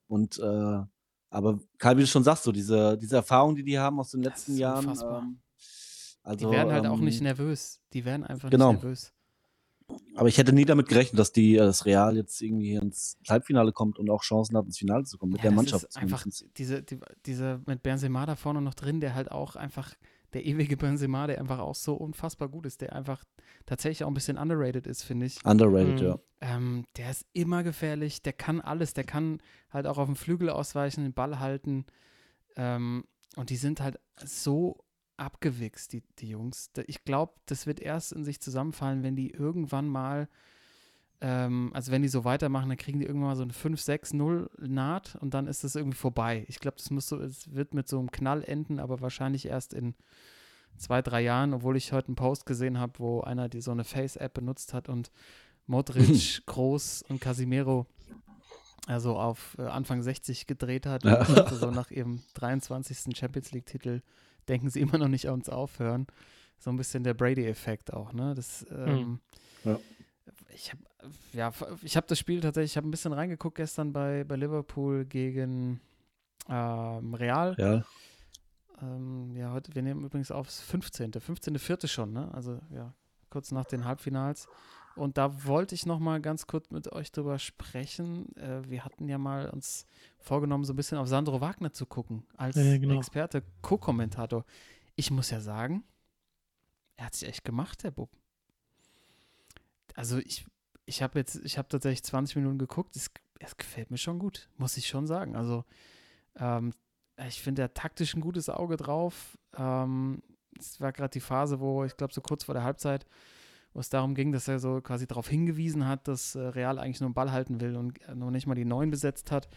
[0.07, 0.83] Und äh,
[1.31, 4.23] aber Karl, wie du schon sagst, so diese, diese Erfahrung, die die haben aus den
[4.23, 4.89] letzten Jahren.
[4.89, 5.41] Ähm,
[6.23, 7.81] also, die werden halt auch nicht ähm, nervös.
[7.93, 8.73] Die werden einfach genau.
[8.73, 9.13] nicht nervös.
[10.15, 13.73] Aber ich hätte nie damit gerechnet, dass die äh, das Real jetzt irgendwie ins Halbfinale
[13.73, 15.85] kommt und auch Chancen hat, ins Finale zu kommen mit Ja, der das Mannschaft.
[15.85, 16.25] Ist einfach
[16.57, 19.95] diese, die, diese mit Benzema da vorne noch drin, der halt auch einfach
[20.35, 23.25] der ewige Benzema, der einfach auch so unfassbar gut ist, der einfach
[23.65, 25.43] tatsächlich auch ein bisschen underrated ist, finde ich.
[25.45, 26.07] Underrated, Mhm.
[26.07, 26.19] ja.
[26.41, 30.51] Ähm, der ist immer gefährlich, der kann alles, der kann halt auch auf dem Flügel
[30.51, 31.87] ausweichen, den Ball halten.
[32.57, 33.05] Ähm,
[33.37, 34.85] und die sind halt so
[35.19, 36.71] abgewichst, die, die Jungs.
[36.87, 40.29] Ich glaube, das wird erst in sich zusammenfallen, wenn die irgendwann mal,
[41.21, 45.17] ähm, also wenn die so weitermachen, dann kriegen die irgendwann mal so eine 5-6-0 naht
[45.17, 46.45] und dann ist es irgendwie vorbei.
[46.49, 49.75] Ich glaube, das muss so, es wird mit so einem Knall enden, aber wahrscheinlich erst
[49.75, 49.95] in
[50.77, 53.85] zwei, drei Jahren, obwohl ich heute einen Post gesehen habe, wo einer die so eine
[53.85, 55.11] Face-App benutzt hat und
[55.67, 57.87] Modric, Groß und Casimiro
[58.89, 63.15] also auf äh, Anfang 60 gedreht hat und so nach ihrem 23.
[63.15, 64.01] Champions League-Titel
[64.49, 66.07] denken sie immer noch nicht an uns aufhören.
[66.59, 68.35] So ein bisschen der Brady-Effekt auch, ne?
[68.35, 69.21] Das, ähm,
[69.65, 69.79] Ja.
[70.55, 70.83] Ich habe
[71.33, 75.05] ja, ich habe das Spiel tatsächlich, ich habe ein bisschen reingeguckt gestern bei, bei Liverpool
[75.05, 75.81] gegen
[76.49, 77.55] ähm, Real.
[77.59, 77.85] ja.
[78.81, 81.13] Ähm, ja, heute, wir nehmen übrigens aufs 15.
[81.13, 81.59] 15.
[81.59, 82.33] Vierte schon, ne?
[82.33, 82.95] Also ja,
[83.31, 84.47] kurz nach den Halbfinals.
[84.99, 88.35] Und da wollte ich noch mal ganz kurz mit euch drüber sprechen.
[88.37, 89.87] Äh, wir hatten ja mal uns
[90.19, 92.99] vorgenommen, so ein bisschen auf Sandro Wagner zu gucken, als Ja, ja, genau.
[92.99, 94.45] Experte, Co-Kommentator.
[94.97, 95.85] Ich muss ja sagen,
[96.97, 98.11] er hat sich echt gemacht, der Bub.
[99.95, 100.45] Also ich,
[100.85, 104.49] ich habe jetzt, ich habe tatsächlich 20 Minuten geguckt, es, es gefällt mir schon gut,
[104.57, 105.37] muss ich schon sagen.
[105.37, 105.65] Also
[106.37, 106.73] ähm,
[107.27, 109.39] ich finde, er hat taktisch ein gutes Auge drauf.
[109.57, 110.23] Ähm,
[110.59, 113.07] es war gerade die Phase, wo ich glaube, so kurz vor der Halbzeit,
[113.79, 116.99] wo es darum ging, dass er so quasi darauf hingewiesen hat, dass äh, Real eigentlich
[116.99, 119.49] nur einen Ball halten will und äh, noch nicht mal die Neun besetzt hat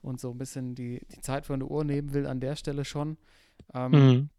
[0.00, 2.86] und so ein bisschen die, die Zeit von der Uhr nehmen will an der Stelle
[2.86, 3.18] schon.
[3.74, 4.30] Ähm, Mhm.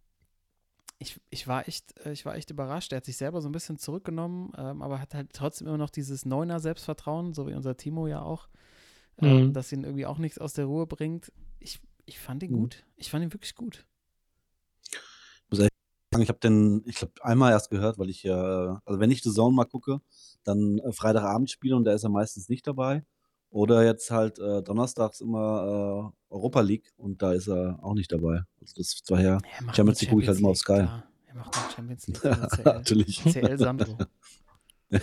[0.98, 2.92] ich, ich, war echt, äh, ich war echt überrascht.
[2.92, 5.92] Er hat sich selber so ein bisschen zurückgenommen, ähm, aber hat halt trotzdem immer noch
[5.92, 8.50] dieses Neuner Selbstvertrauen, so wie unser Timo ja auch,
[9.22, 9.54] ähm, Mhm.
[9.54, 11.32] dass ihn irgendwie auch nichts aus der Ruhe bringt.
[11.60, 12.62] Ich, ich fand ihn Mhm.
[12.62, 12.84] gut.
[12.96, 13.86] Ich fand ihn wirklich gut.
[16.18, 19.32] Ich habe den, ich glaube, einmal erst gehört, weil ich ja, also wenn ich The
[19.32, 20.02] Zone mal gucke,
[20.44, 23.04] dann äh, Freitagabend spiele und da ist er meistens nicht dabei.
[23.52, 28.12] Oder jetzt halt äh, donnerstags immer äh, Europa League und da ist er auch nicht
[28.12, 28.44] dabei.
[28.60, 29.40] Also das ist zwar her.
[29.58, 30.74] Er macht Champions League gucke ich halt immer auf Sky.
[30.74, 31.04] klar.
[31.28, 32.22] Er macht nur Champions League.
[32.22, 32.64] CL.
[32.64, 33.24] Natürlich.
[33.24, 33.98] CL Sandro.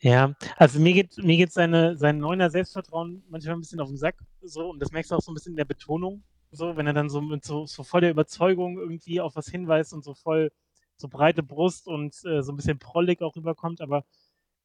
[0.00, 3.96] Ja, also mir geht, mir geht seine, sein neuner Selbstvertrauen manchmal ein bisschen auf den
[3.96, 6.86] Sack, so, und das merkst du auch so ein bisschen in der Betonung, so, wenn
[6.86, 10.14] er dann so mit so, so voll der Überzeugung irgendwie auf was hinweist und so
[10.14, 10.50] voll,
[10.96, 14.04] so breite Brust und äh, so ein bisschen prollig auch rüberkommt, aber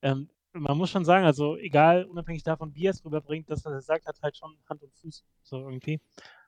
[0.02, 3.74] ähm, man muss schon sagen, also egal, unabhängig davon, wie er es rüberbringt, das, was
[3.74, 6.00] er sagt, hat halt schon Hand und Fuß, so irgendwie.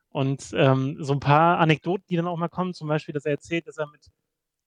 [0.10, 3.34] Und ähm, so ein paar Anekdoten, die dann auch mal kommen, zum Beispiel, dass er
[3.34, 4.10] erzählt, dass er mit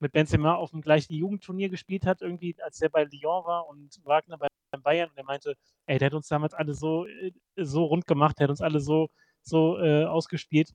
[0.00, 3.98] mit Benzema auf dem gleichen Jugendturnier gespielt hat, irgendwie, als er bei Lyon war und
[4.04, 4.48] Wagner bei
[4.83, 5.11] Bayern.
[5.11, 5.54] Und er meinte,
[5.87, 8.81] ey, der hat uns damals alle so, äh, so rund gemacht, der hat uns alle
[8.81, 9.09] so,
[9.48, 10.72] so äh, ausgespielt.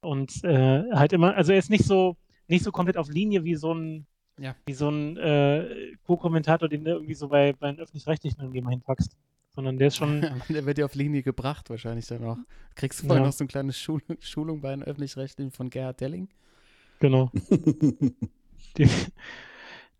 [0.00, 2.16] Und äh, halt immer, also er ist nicht so,
[2.48, 4.06] nicht so komplett auf Linie wie so ein,
[4.38, 4.54] Ja.
[4.66, 8.70] wie so ein äh, Co-Kommentator, den du irgendwie so bei, bei den Öffentlich-Rechtlichen irgendwie mal
[8.70, 9.16] hinpackst.
[9.50, 12.36] Sondern der ist schon, Der wird ja auf Linie gebracht, wahrscheinlich dann auch.
[12.74, 13.26] Kriegst du vorher Ja.
[13.26, 16.28] noch so eine kleine Schul Schulung bei den Öffentlich-Rechtlichen von Gerhard Delling?
[17.00, 17.30] genau.
[18.76, 18.88] Die,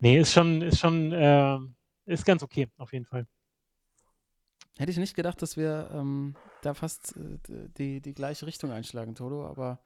[0.01, 1.59] nee, ist schon, ist schon, äh,
[2.05, 3.27] ist ganz okay, auf jeden Fall.
[4.79, 6.37] Hätte ich nicht gedacht, dass wir ähm,
[6.67, 9.81] da fast äh, die, die gleiche Richtung einschlagen, Toto, aber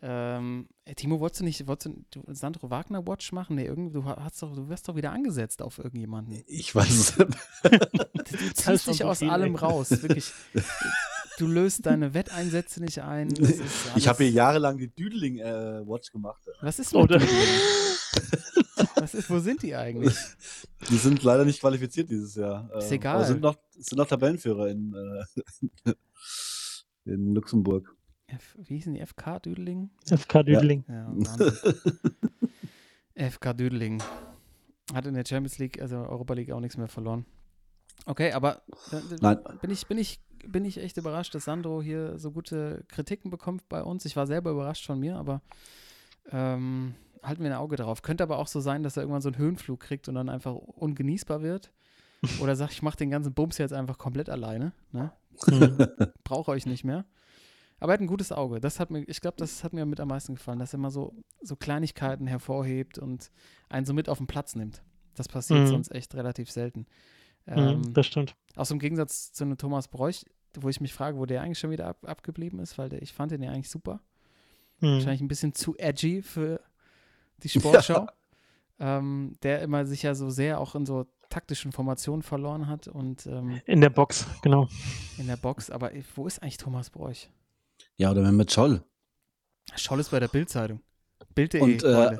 [0.00, 3.56] ähm, ey, Timo, wolltest du nicht, wolltest du, Sandro Wagner Watch machen?
[3.56, 6.42] Nee, irgendwie, du hast doch, du wirst doch wieder angesetzt auf irgendjemanden.
[6.46, 7.38] Ich weiß es nicht.
[8.22, 10.32] Du, du ziehst dich aus allem raus, wirklich.
[11.38, 13.34] Du löst deine Wetteinsätze nicht ein.
[13.96, 16.40] Ich habe hier jahrelang die Düdeling-Watch gemacht.
[16.60, 17.10] Was ist mit?
[17.10, 17.28] Düdeling?
[18.96, 20.14] Was ist, wo sind die eigentlich?
[20.88, 22.70] Die sind leider nicht qualifiziert dieses Jahr.
[22.78, 23.16] Ist Äh, egal.
[23.16, 25.92] Aber sind noch, sind noch Tabellenführer in, äh,
[27.04, 27.94] in Luxemburg.
[28.26, 29.04] F, wie hießen die?
[29.04, 29.90] FK Düdeling?
[30.06, 30.84] FK Düdeling.
[30.88, 31.52] Ja, Wahnsinn.
[33.14, 34.02] FK Düdeling.
[34.94, 37.26] Hat in der Champions League, also Europa League auch nichts mehr verloren.
[38.06, 39.38] Okay, aber da Nein.
[39.60, 43.68] bin ich, bin ich, bin ich echt überrascht, dass Sandro hier so gute Kritiken bekommt
[43.68, 44.04] bei uns.
[44.04, 45.42] Ich war selber überrascht von mir, aber
[46.30, 48.02] ähm, halten wir ein Auge drauf.
[48.02, 50.54] Könnte aber auch so sein, dass er irgendwann so einen Höhenflug kriegt und dann einfach
[50.54, 51.72] ungenießbar wird.
[52.40, 54.72] Oder sagt, ich mache den ganzen Bums jetzt einfach komplett alleine.
[54.92, 55.10] Ne?
[55.48, 55.76] Mhm.
[56.24, 57.04] Brauche euch nicht mehr.
[57.80, 58.60] Aber er hat ein gutes Auge.
[58.60, 60.92] Das hat mir, ich glaube, das hat mir mit am meisten gefallen, dass er immer
[60.92, 63.30] so, so Kleinigkeiten hervorhebt und
[63.68, 64.82] einen so mit auf den Platz nimmt.
[65.14, 65.66] Das passiert Mhm.
[65.66, 66.86] sonst echt relativ selten.
[67.46, 68.36] Mhm, Ähm, das stimmt.
[68.54, 70.24] auch so im Gegensatz zu einem Thomas Bräuch,
[70.60, 73.12] wo ich mich frage, wo der eigentlich schon wieder ab, abgeblieben ist, weil der, ich
[73.12, 74.00] fand den ja eigentlich super.
[74.78, 74.92] Mhm.
[74.92, 76.60] Wahrscheinlich ein bisschen zu edgy für
[77.42, 78.06] die Sportschau.
[78.80, 83.26] Ähm, der immer sich ja so sehr auch in so taktischen Formationen verloren hat und
[83.26, 84.68] ähm, In der Box, genau.
[85.16, 85.70] in der Box.
[85.70, 87.30] Aber äh, wo ist eigentlich Thomas Bräuch?
[87.96, 88.82] Ja, oder Mehmet Scholl.
[89.74, 90.80] Scholl ist bei der Bildzeitung.
[91.34, 91.60] Bild.de.
[91.60, 92.18] Und äh,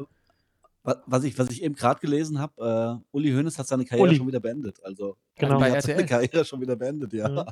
[0.83, 4.17] was ich, was ich eben gerade gelesen habe, äh, Uli Hoeneß hat seine Karriere Uli.
[4.17, 4.83] schon wieder beendet.
[4.83, 5.59] Also Genau.
[5.61, 6.07] Bei er hat seine.
[6.07, 7.29] Karriere schon wieder beendet, ja.
[7.29, 7.47] Ja.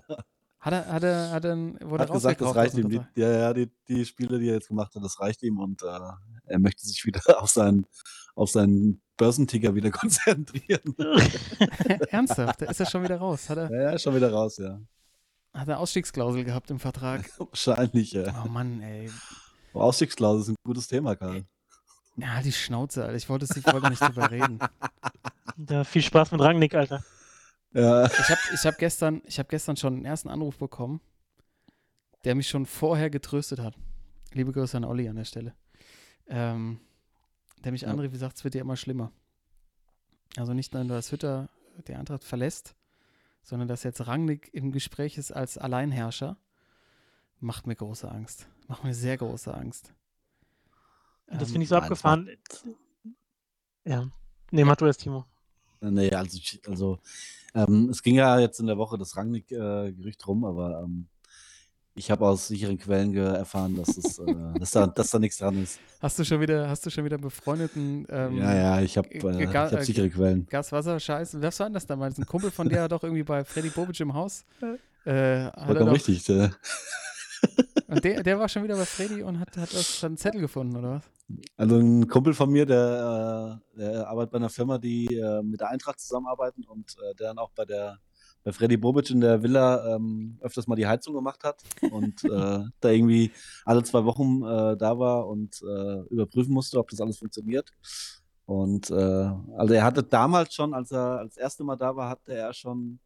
[0.60, 1.56] Hat er, hat er, hat er,
[1.88, 2.88] wurde hat gesagt, das reicht ihm.
[2.88, 5.82] Die, ja, ja, die, die Spiele, die er jetzt gemacht hat, das reicht ihm und
[5.82, 5.98] äh,
[6.44, 7.86] er möchte sich wieder auf seinen,
[8.34, 10.94] auf seinen Börsenticker wieder konzentrieren.
[12.10, 12.62] Ernsthaft?
[12.62, 13.48] Da ist er schon wieder raus.
[13.50, 14.80] Hat er, ja, ja, schon wieder raus, ja.
[15.52, 17.30] hat er Ausstiegsklausel gehabt im Vertrag?
[17.38, 18.42] Wahrscheinlich, ja.
[18.44, 19.10] Oh Mann, ey.
[19.74, 21.44] Ausstiegsklausel ist ein gutes Thema, Karl.
[22.16, 23.14] Ja, halt die Schnauze, Alter.
[23.16, 24.58] Ich wollte, es- ich wollte nicht drüber reden.
[25.68, 27.04] Ja, viel Spaß mit Rangnick, Alter.
[27.72, 31.00] Ja, Ich habe ich hab gestern, ich hab gestern schon einen ersten Anruf bekommen,
[32.24, 33.74] der mich schon vorher getröstet hat.
[34.32, 35.54] Liebe Grüße an Olli an der Stelle.
[36.26, 36.80] Ähm,
[37.64, 37.88] der mich Ja.
[37.88, 39.12] anrief, wie gesagt, es wird dir immer schlimmer.
[40.36, 41.48] Also nicht nur, dass Hütter
[41.88, 42.74] die Eintracht verlässt,
[43.42, 46.36] sondern dass jetzt Rangnick im Gespräch ist als Alleinherrscher,
[47.40, 48.48] macht mir große Angst.
[48.68, 49.92] Macht mir sehr große Angst.
[51.26, 52.28] Das Ähm, finde ich so das abgefahren.
[53.84, 54.08] Ja.
[54.50, 55.24] Nee, mach du erst, Timo.
[55.80, 56.98] nee, also, also
[57.54, 61.08] ähm, es ging ja jetzt in der Woche das Rangnick-Gerücht rum, aber ähm,
[61.94, 65.62] ich habe aus sicheren Quellen erfahren, dass, es, äh, dass, da, dass da nichts dran
[65.62, 65.78] ist.
[66.00, 69.44] Hast du schon wieder, hast du schon wieder befreundeten ähm, ja, ja, ich habe äh,
[69.44, 70.46] ich hab sichere Quellen.
[70.48, 71.40] Gaswasser-Scheiß.
[71.40, 72.18] Was war denn das damals?
[72.18, 74.44] Ein Kumpel von dir hat doch irgendwie bei Freddy Bobic im Haus.
[74.60, 74.70] Äh,
[75.04, 76.28] hat er Vollkommen doch, richtig.
[76.28, 76.50] Äh,
[77.88, 80.76] Und der, der war schon wieder bei Freddy und hat, hat hat einen Zettel gefunden,
[80.76, 81.02] oder was?
[81.56, 85.60] Also ein Kumpel von mir, der, äh, der arbeitet bei einer Firma, die äh, mit
[85.60, 87.98] der Eintracht zusammenarbeiten und äh, der dann auch bei der
[88.42, 92.64] bei Freddy Bobic in der Villa ähm, öfters mal die Heizung gemacht hat und äh,
[92.80, 93.30] da irgendwie
[93.64, 97.70] alle zwei Wochen äh, da war und äh, überprüfen musste, ob das alles funktioniert.
[98.46, 98.94] Und äh,
[99.56, 102.98] also er hatte damals schon, als er als erste Mal da war, hatte er schon,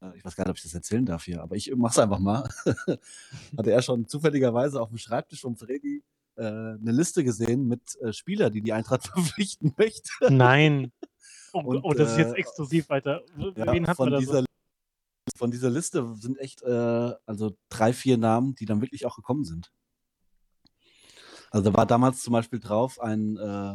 [0.00, 2.18] äh, ich weiß gar nicht, ob ich das erzählen darf hier, aber ich mach's einfach
[2.18, 2.48] mal,
[3.56, 6.02] hatte er schon zufälligerweise auf dem Schreibtisch von Freddy
[6.36, 10.10] äh, eine Liste gesehen mit Spielern, die die Eintracht verpflichten möchte.
[10.32, 10.92] Nein.
[11.54, 13.22] Oh, Und, oh, das ist jetzt exklusiv, Alter.
[13.34, 14.44] W- Ja, Wen hat von, dieser?
[15.36, 19.44] Von dieser Liste sind echt äh, also drei, vier Namen, die dann wirklich auch gekommen
[19.44, 19.72] sind.
[21.50, 23.74] Also da war damals zum Beispiel drauf ein, äh,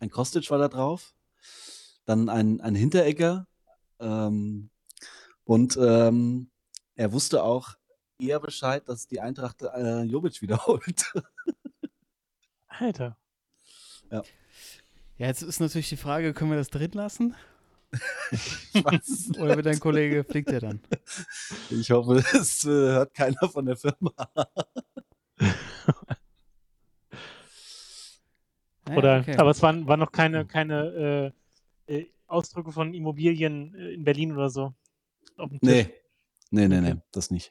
[0.00, 1.14] ein Kostic war da drauf,
[2.04, 3.46] dann ein, ein Hinteregger
[3.98, 4.70] ähm,
[5.44, 6.50] und ähm,
[6.94, 7.74] er wusste auch
[8.18, 11.12] eher Bescheid, dass die Eintracht äh, Jovic wiederholt.
[12.68, 13.16] Alter.
[14.10, 14.22] Ja,
[15.16, 17.34] jetzt ist natürlich die Frage, können wir das drin lassen?
[19.38, 20.80] Oder wird dein Kollege, fliegt er dann?
[21.70, 24.12] ich hoffe, es äh, hört keiner von der Firma.
[28.94, 29.36] Oder, okay.
[29.36, 31.32] aber es waren, waren noch keine, keine
[31.88, 34.74] äh, äh, Ausdrücke von Immobilien äh, in Berlin oder so.
[35.36, 35.70] Auf dem Tisch.
[35.70, 35.94] Nee.
[36.50, 36.94] Nee, nee, Okay.
[36.94, 37.50] nee, das nicht.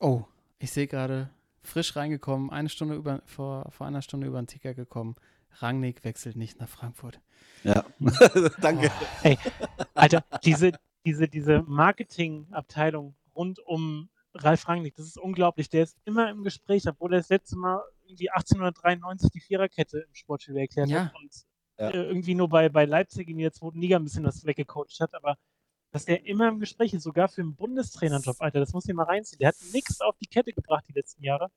[0.00, 0.24] Oh,
[0.58, 1.30] ich sehe gerade,
[1.62, 5.16] frisch reingekommen, eine Stunde über, vor, vor einer Stunde über den Ticker gekommen.
[5.54, 7.20] Rangnick wechselt nicht nach Frankfurt.
[7.64, 7.84] Ja,
[8.60, 8.90] danke.
[9.94, 10.72] Alter, diese,
[11.04, 15.68] diese, diese Marketingabteilung rund um Ralf Rangnick, das ist unglaublich.
[15.68, 20.14] Der ist immer im Gespräch, obwohl er das letzte Mal irgendwie 1893 die Viererkette im
[20.14, 21.06] Sportspiel erklärt Ja.
[21.06, 21.32] hat und
[21.78, 21.90] Ja.
[21.90, 25.14] äh, irgendwie nur bei, bei Leipzig in der zweiten Liga ein bisschen was weggecoacht hat,
[25.14, 25.36] aber
[25.90, 29.04] dass der immer im Gespräch ist, sogar für einen Bundestrainerjob, Alter, das muss ich mal
[29.04, 29.38] reinziehen.
[29.38, 31.50] Der hat nichts auf die Kette gebracht die letzten Jahre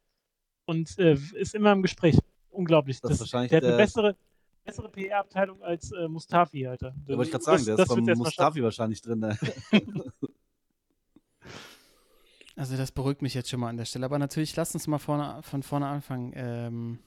[0.65, 2.17] und äh, ist immer im Gespräch.
[2.51, 3.01] Unglaublich.
[3.01, 4.15] Das ist wahrscheinlich der hat eine der- bessere,
[4.63, 6.93] bessere PR-Abteilung als äh, Mustafi, Alter.
[7.07, 8.17] Da wollte ich gerade Das- sagen, der das ist vom.
[8.17, 9.19] Mustafi wahrscheinlich drin.
[9.19, 9.37] Ne?
[12.57, 14.05] Also das beruhigt mich jetzt schon mal an der Stelle.
[14.05, 16.99] Aber natürlich, lasst uns mal vorne, von vorne anfangen ähm,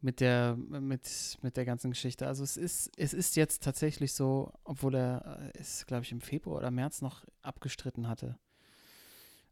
[0.00, 2.26] mit, der, mit, mit der ganzen Geschichte.
[2.26, 6.20] Also es ist, es ist jetzt tatsächlich so, obwohl er äh, es, glaube ich, im
[6.20, 8.38] Februar oder März noch abgestritten hatte.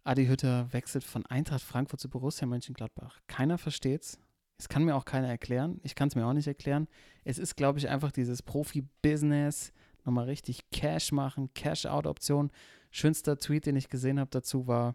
[0.02, 3.20] Adi Hütter wechselt von Eintracht Frankfurt zu Borussia Mönchengladbach.
[3.26, 4.18] Keiner versteht's.
[4.58, 5.80] Es kann mir auch keiner erklären.
[5.82, 6.88] Ich kann es mir auch nicht erklären.
[7.24, 9.72] Es ist, glaube ich, einfach dieses Profi-Business.
[10.04, 12.50] Nochmal richtig Cash machen, Cash-Out-Option.
[12.90, 14.94] Schönster Tweet, den ich gesehen habe dazu, war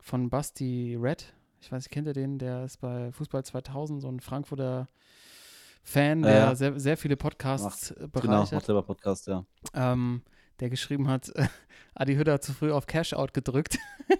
[0.00, 1.34] von Basti Red.
[1.60, 2.38] Ich weiß nicht, kennt ihr den?
[2.38, 4.86] Der ist bei Fußball 2000, so ein Frankfurter
[5.82, 6.54] Fan, Ja, der ja.
[6.54, 9.44] Sehr, sehr viele Podcasts Genau, bereichert macht selber Podcast, ja.
[9.74, 10.22] ähm,
[10.60, 11.32] der geschrieben hat,
[11.94, 13.78] Adi Hütter hat zu früh auf Cash-Out gedrückt.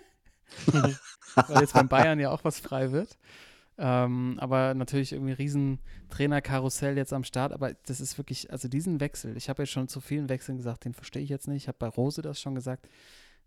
[0.66, 3.18] weil jetzt beim Bayern ja auch was frei wird.
[3.76, 7.52] Ähm, aber natürlich irgendwie riesen Trainerkarussell jetzt am Start.
[7.52, 10.84] Aber das ist wirklich, also diesen Wechsel, ich habe jetzt schon zu vielen Wechseln gesagt,
[10.84, 11.64] den verstehe ich jetzt nicht.
[11.64, 12.88] Ich habe bei Rose das schon gesagt,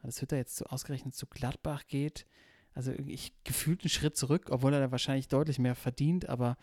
[0.04, 2.26] dass Hütter jetzt zu, ausgerechnet zu Gladbach geht.
[2.74, 6.28] Also ich gefühlt einen Schritt zurück, obwohl er da wahrscheinlich deutlich mehr verdient.
[6.30, 6.58] Aber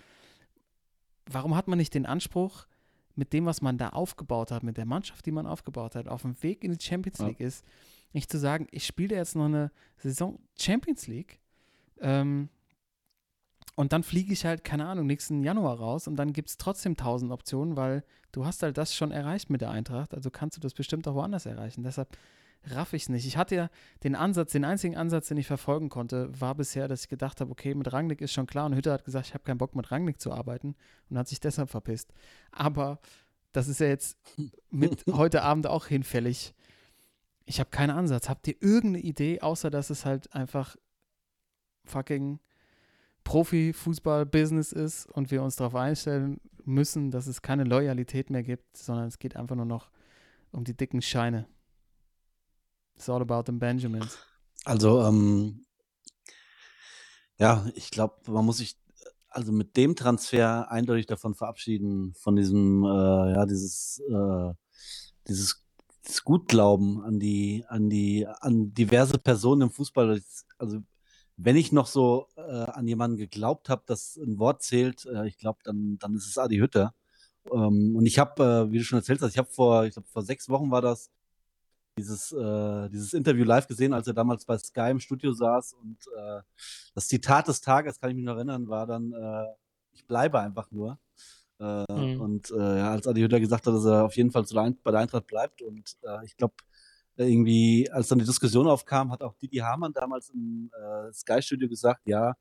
[1.27, 2.66] warum hat man nicht den Anspruch,
[3.16, 6.22] mit dem, was man da aufgebaut hat, mit der Mannschaft, die man aufgebaut hat, auf
[6.22, 7.46] dem Weg in die Champions League ja.
[7.46, 7.64] ist,
[8.12, 11.40] nicht zu sagen, ich spiele jetzt noch eine Saison Champions League
[12.00, 12.48] ähm,
[13.76, 16.96] und dann fliege ich halt, keine Ahnung, nächsten Januar raus und dann gibt es trotzdem
[16.96, 20.60] tausend Optionen, weil du hast halt das schon erreicht mit der Eintracht, also kannst du
[20.60, 21.82] das bestimmt auch woanders erreichen.
[21.82, 22.16] Deshalb
[22.66, 23.26] raff ich es nicht.
[23.26, 23.70] Ich hatte ja
[24.04, 27.50] den Ansatz, den einzigen Ansatz, den ich verfolgen konnte, war bisher, dass ich gedacht habe,
[27.50, 29.90] okay, mit Rangnick ist schon klar und Hütter hat gesagt, ich habe keinen Bock mit
[29.90, 30.74] Rangnick zu arbeiten
[31.10, 32.12] und hat sich deshalb verpisst.
[32.52, 33.00] Aber
[33.52, 34.16] das ist ja jetzt
[34.70, 36.54] mit heute Abend auch hinfällig.
[37.44, 38.28] Ich habe keinen Ansatz.
[38.28, 40.76] Habt ihr irgendeine Idee, außer dass es halt einfach
[41.84, 42.40] fucking
[43.24, 49.06] Profi-Fußball-Business ist und wir uns darauf einstellen müssen, dass es keine Loyalität mehr gibt, sondern
[49.06, 49.90] es geht einfach nur noch
[50.52, 51.46] um die dicken Scheine.
[52.96, 54.18] It's all about the Benjamins.
[54.64, 55.64] Also, ähm,
[57.38, 58.76] ja, ich glaube, man muss sich
[59.28, 64.52] also mit dem Transfer eindeutig davon verabschieden, von diesem, äh, ja, dieses, äh,
[65.26, 65.66] dieses,
[66.06, 70.22] dieses Gutglauben an die, an die, an diverse Personen im Fußball.
[70.58, 70.80] Also,
[71.37, 75.38] wenn ich noch so äh, an jemanden geglaubt habe, dass ein Wort zählt, äh, ich
[75.38, 76.94] glaube, dann, dann ist es Adi Hütter.
[77.53, 80.09] Ähm, und ich habe, äh, wie du schon erzählt hast, ich habe vor, ich glaube,
[80.09, 81.11] vor sechs Wochen war das,
[81.99, 85.75] dieses, äh, dieses Interview live gesehen, als er damals bei Sky im Studio saß.
[85.75, 86.40] Und äh,
[86.94, 89.47] das Zitat des Tages, kann ich mich noch erinnern, war dann, äh,
[89.92, 90.99] ich bleibe einfach nur.
[91.61, 92.20] Äh, mhm.
[92.20, 94.90] Und äh, als Adi Hütter gesagt hat, dass er auf jeden Fall zu der bei
[94.90, 95.62] der Eintracht bleibt.
[95.62, 96.55] Und äh, ich glaube,
[97.16, 100.70] irgendwie, als dann die Diskussion aufkam, hat auch Didi Hamann damals im
[101.12, 102.35] Sky-Studio gesagt, ja,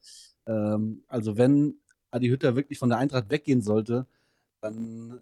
[0.46, 1.76] ähm, also wenn
[2.12, 4.08] Adi Hütter wirklich von der Eintracht weggehen sollte,
[4.62, 5.20] dann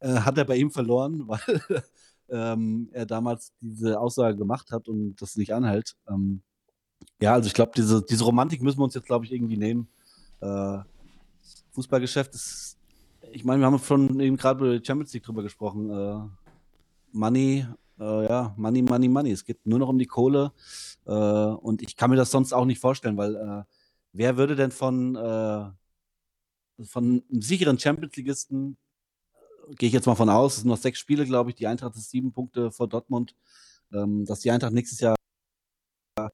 [0.00, 1.82] hat er bei ihm verloren, weil
[2.28, 5.96] ähm, er damals diese Aussage gemacht hat und das nicht anhält.
[6.08, 6.42] Ähm,
[7.20, 9.88] ja, also ich glaube, diese, diese Romantik müssen wir uns jetzt, glaube ich, irgendwie nehmen.
[10.40, 10.78] Äh,
[11.72, 12.78] Fußballgeschäft ist,
[13.32, 15.90] ich meine, wir haben schon eben gerade über die Champions League drüber gesprochen.
[15.90, 16.20] Äh,
[17.12, 17.66] Money,
[17.98, 19.32] äh, ja, Money, Money, Money.
[19.32, 20.52] Es geht nur noch um die Kohle.
[21.06, 23.64] Äh, und ich kann mir das sonst auch nicht vorstellen, weil äh,
[24.12, 25.70] wer würde denn von, äh,
[26.84, 28.76] von einem sicheren Champions Leagueisten
[29.76, 31.56] gehe ich jetzt mal von aus, es sind noch sechs Spiele, glaube ich.
[31.56, 33.34] Die Eintracht ist sieben Punkte vor Dortmund.
[33.92, 35.16] Ähm, dass die Eintracht nächstes Jahr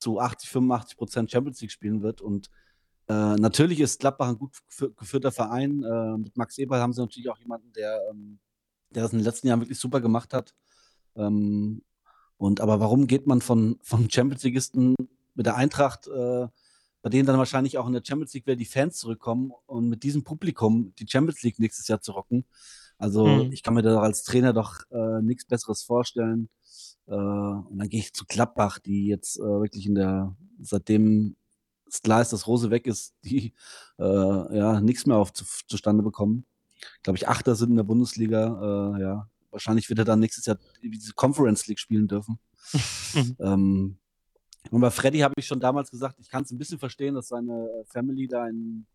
[0.01, 2.21] zu 80, 85 Prozent Champions League spielen wird.
[2.21, 2.51] Und
[3.09, 4.57] äh, natürlich ist Gladbach ein gut
[4.97, 5.83] geführter Verein.
[5.83, 8.39] Äh, mit Max Eberl haben sie natürlich auch jemanden, der, ähm,
[8.91, 10.55] der das in den letzten Jahren wirklich super gemacht hat.
[11.17, 11.83] Ähm,
[12.37, 14.95] und aber warum geht man von, von Champions Leagueisten
[15.35, 16.47] mit der Eintracht, äh,
[17.03, 20.03] bei denen dann wahrscheinlich auch in der Champions League wieder die Fans zurückkommen und mit
[20.03, 22.45] diesem Publikum die Champions League nächstes Jahr zu rocken?
[22.99, 23.53] Also mhm.
[23.53, 26.49] ich kann mir da als Trainer doch äh, nichts Besseres vorstellen.
[27.07, 31.37] Äh, und dann gehe ich zu Klappbach, die jetzt äh, wirklich in der, seitdem
[31.89, 33.53] es klar ist, dass Rose weg ist, die
[33.99, 36.47] äh, ja nichts mehr auf zu, zustande bekommen.
[37.03, 38.97] Glaube ich, Achter sind in der Bundesliga.
[38.97, 42.39] Äh, ja, wahrscheinlich wird er dann nächstes Jahr diese Conference League spielen dürfen.
[43.39, 43.99] Ähm,
[44.71, 47.29] und bei Freddy habe ich schon damals gesagt, ich kann es ein bisschen verstehen, dass
[47.29, 48.87] seine Family da in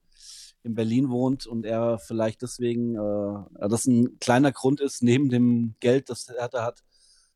[0.64, 5.76] in Berlin wohnt und er vielleicht deswegen, äh, das ein kleiner Grund ist, neben dem
[5.80, 6.84] Geld, das Hertha hat,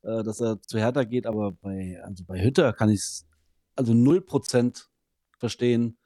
[0.01, 3.25] äh, dass er zu Hertha geht, aber bei, also bei Hütter kann ich es
[3.75, 4.87] also 0%
[5.39, 5.97] verstehen.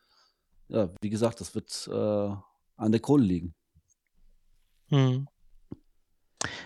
[0.69, 2.35] Ja, wie gesagt, das wird äh,
[2.75, 3.55] an der Kohle liegen.
[4.89, 5.27] Hm.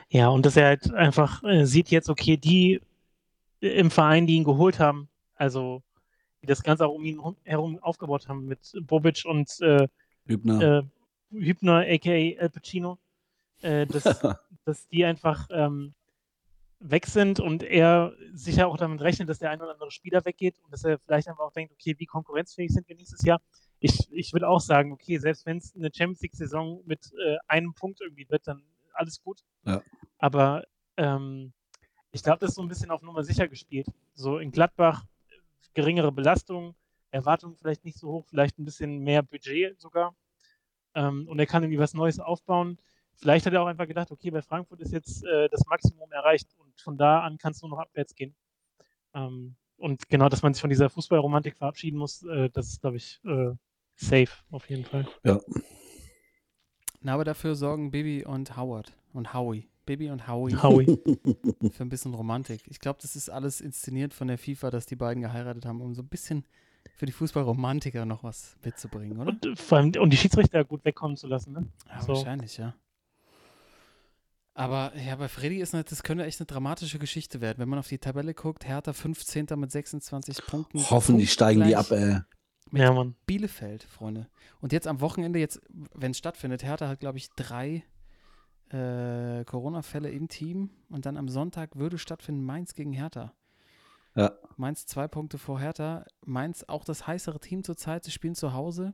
[0.10, 2.82] Ja, und dass er halt einfach äh, sieht jetzt, okay, die
[3.60, 5.84] im Verein, die ihn geholt haben, also
[6.42, 9.88] die das Ganze auch um ihn herum aufgebaut haben mit Bobic und äh,
[10.26, 10.62] Hübner.
[10.80, 10.84] Äh,
[11.32, 12.42] Hübner, a.k.a.
[12.42, 12.98] Al Pacino,
[13.62, 14.04] äh, dass,
[14.66, 15.94] dass die einfach ähm,
[16.80, 20.60] weg sind und er sicher auch damit rechnet, dass der ein oder andere Spieler weggeht
[20.64, 23.40] und dass er vielleicht einfach auch denkt, okay, wie konkurrenzfähig sind wir nächstes Jahr?
[23.80, 27.74] Ich, ich würde auch sagen, okay, selbst wenn es eine Champions League-Saison mit äh, einem
[27.74, 29.44] Punkt irgendwie wird, dann alles gut.
[29.66, 29.82] Ja.
[30.18, 30.64] Aber
[30.98, 31.54] ähm,
[32.12, 33.88] ich glaube, das ist so ein bisschen auf Nummer sicher gespielt.
[34.14, 35.06] So in Gladbach
[35.74, 36.76] geringere Belastung,
[37.12, 40.16] Erwartungen vielleicht nicht so hoch, vielleicht ein bisschen mehr Budget sogar.
[40.94, 42.78] Ähm, und er kann irgendwie was Neues aufbauen.
[43.14, 46.50] Vielleicht hat er auch einfach gedacht, okay, bei Frankfurt ist jetzt äh, das Maximum erreicht
[46.58, 48.36] und von da an kann es nur noch abwärts gehen.
[49.14, 52.98] Ähm, und genau, dass man sich von dieser Fußballromantik verabschieden muss, äh, das ist, glaube
[52.98, 53.52] ich, äh,
[53.96, 55.08] safe auf jeden Fall.
[55.24, 55.40] Ja.
[57.02, 59.68] Na, aber dafür sorgen Bibi und Howard und Howie.
[59.86, 60.56] Bibi und Howie.
[60.56, 60.86] Howie.
[61.72, 62.62] Für ein bisschen Romantik.
[62.68, 65.94] Ich glaube, das ist alles inszeniert von der FIFA, dass die beiden geheiratet haben, um
[65.96, 66.46] so ein bisschen
[66.96, 69.30] für die Fußballromantiker noch was mitzubringen, oder?
[69.32, 71.68] Und, äh, vor allem, und die Schiedsrichter gut wegkommen zu lassen, ne?
[71.90, 72.10] Ja, So.
[72.10, 72.76] wahrscheinlich, ja.
[74.54, 77.60] Aber ja, bei Freddy ist eine, das könnte echt eine dramatische Geschichte werden.
[77.60, 79.48] Wenn man auf die Tabelle guckt, Hertha 15.
[79.56, 80.80] mit 26 Punkten.
[80.90, 82.20] Hoffentlich steigen die ab, ey.
[82.70, 83.16] Mit Ja, Mann.
[83.26, 84.28] Bielefeld, Freunde.
[84.60, 85.62] Und jetzt am Wochenende, jetzt,
[85.94, 87.84] wenn es stattfindet, Hertha hat, glaube ich, drei
[88.70, 90.70] äh, Corona-Fälle im Team.
[90.90, 93.34] Und dann am Sonntag würde stattfinden Mainz gegen Hertha.
[94.16, 94.34] Ja.
[94.58, 96.06] Mainz zwei Punkte vor Hertha.
[96.26, 98.04] Mainz auch das heißere Team zurzeit.
[98.04, 98.94] Sie spielen zu Hause.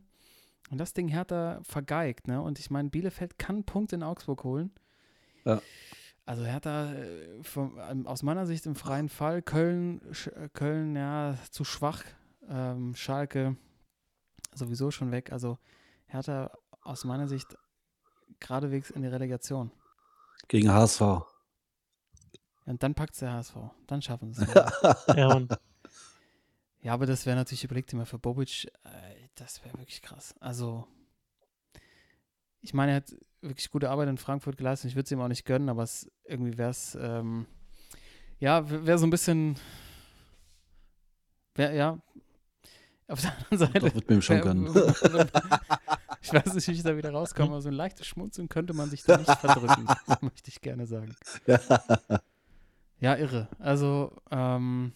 [0.69, 2.41] Und das Ding Hertha vergeigt, ne?
[2.41, 4.71] Und ich meine, Bielefeld kann Punkte in Augsburg holen.
[5.45, 5.61] Ja.
[6.25, 9.41] Also Hertha äh, vom, ähm, aus meiner Sicht im freien Fall.
[9.41, 10.01] Köln,
[10.35, 12.03] äh, Köln, ja, zu schwach.
[12.47, 13.57] Ähm, Schalke
[14.53, 15.31] sowieso schon weg.
[15.31, 15.57] Also
[16.05, 17.57] Hertha aus meiner Sicht
[18.39, 19.71] geradewegs in die Relegation.
[20.47, 21.01] Gegen HSV.
[22.65, 23.55] Und dann packt es der HSV.
[23.87, 25.07] Dann schaffen sie es.
[25.15, 25.47] Ja.
[26.81, 30.35] Ja, aber das wäre natürlich, überlegt mal für Bobic, äh, das wäre wirklich krass.
[30.39, 30.87] Also,
[32.61, 34.91] ich meine, er hat wirklich gute Arbeit in Frankfurt geleistet.
[34.91, 37.45] Ich würde es ihm auch nicht gönnen, aber es, irgendwie wäre es, ähm,
[38.39, 39.57] ja, wäre so ein bisschen,
[41.55, 41.99] wär, ja,
[43.07, 43.79] auf der anderen Seite.
[43.79, 44.67] Doch, wird mir schon gönnen.
[46.21, 48.89] ich weiß nicht, wie ich da wieder rauskomme, aber so ein leichtes Schmunzeln könnte man
[48.89, 49.87] sich da nicht verdrücken,
[50.21, 51.15] möchte ich gerne sagen.
[52.99, 53.47] Ja, irre.
[53.59, 54.93] Also, ähm,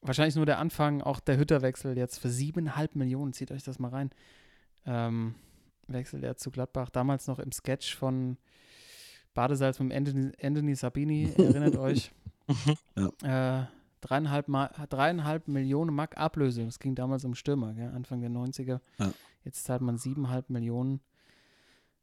[0.00, 3.88] wahrscheinlich nur der Anfang, auch der Hütterwechsel jetzt für siebeneinhalb Millionen, zieht euch das mal
[3.88, 4.10] rein.
[4.86, 5.34] Ähm,
[5.88, 8.36] wechselt er zu Gladbach, damals noch im Sketch von
[9.34, 12.12] Badesalz mit Anthony, Anthony Sabini, erinnert euch.
[13.22, 13.62] Äh,
[14.04, 18.80] dreieinhalb, Ma dreieinhalb Millionen Mark Ablösung, es ging damals um Stürmer, gell, Anfang der 90er.
[18.98, 19.12] Ja.
[19.44, 21.00] Jetzt zahlt man siebeneinhalb Millionen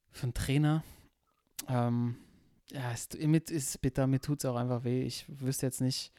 [0.10, 0.84] für einen Trainer.
[1.68, 2.16] Ähm,
[2.72, 2.94] ja,
[3.26, 5.04] mir ist bitter, mir tut es auch einfach weh.
[5.04, 6.12] Ich wüsste jetzt nicht,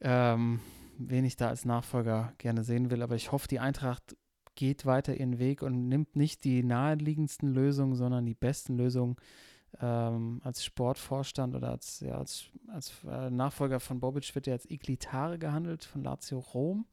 [0.00, 0.60] ähm,
[0.98, 4.16] wen ich da als Nachfolger gerne sehen will, aber ich hoffe, die Eintracht
[4.54, 9.16] geht weiter ihren Weg und nimmt nicht die naheliegendsten Lösungen, sondern die besten Lösungen
[9.80, 14.68] ähm, als Sportvorstand oder als, ja, als, als äh, Nachfolger von Bobic wird ja als
[14.70, 16.86] Iglitare gehandelt von Lazio Rom.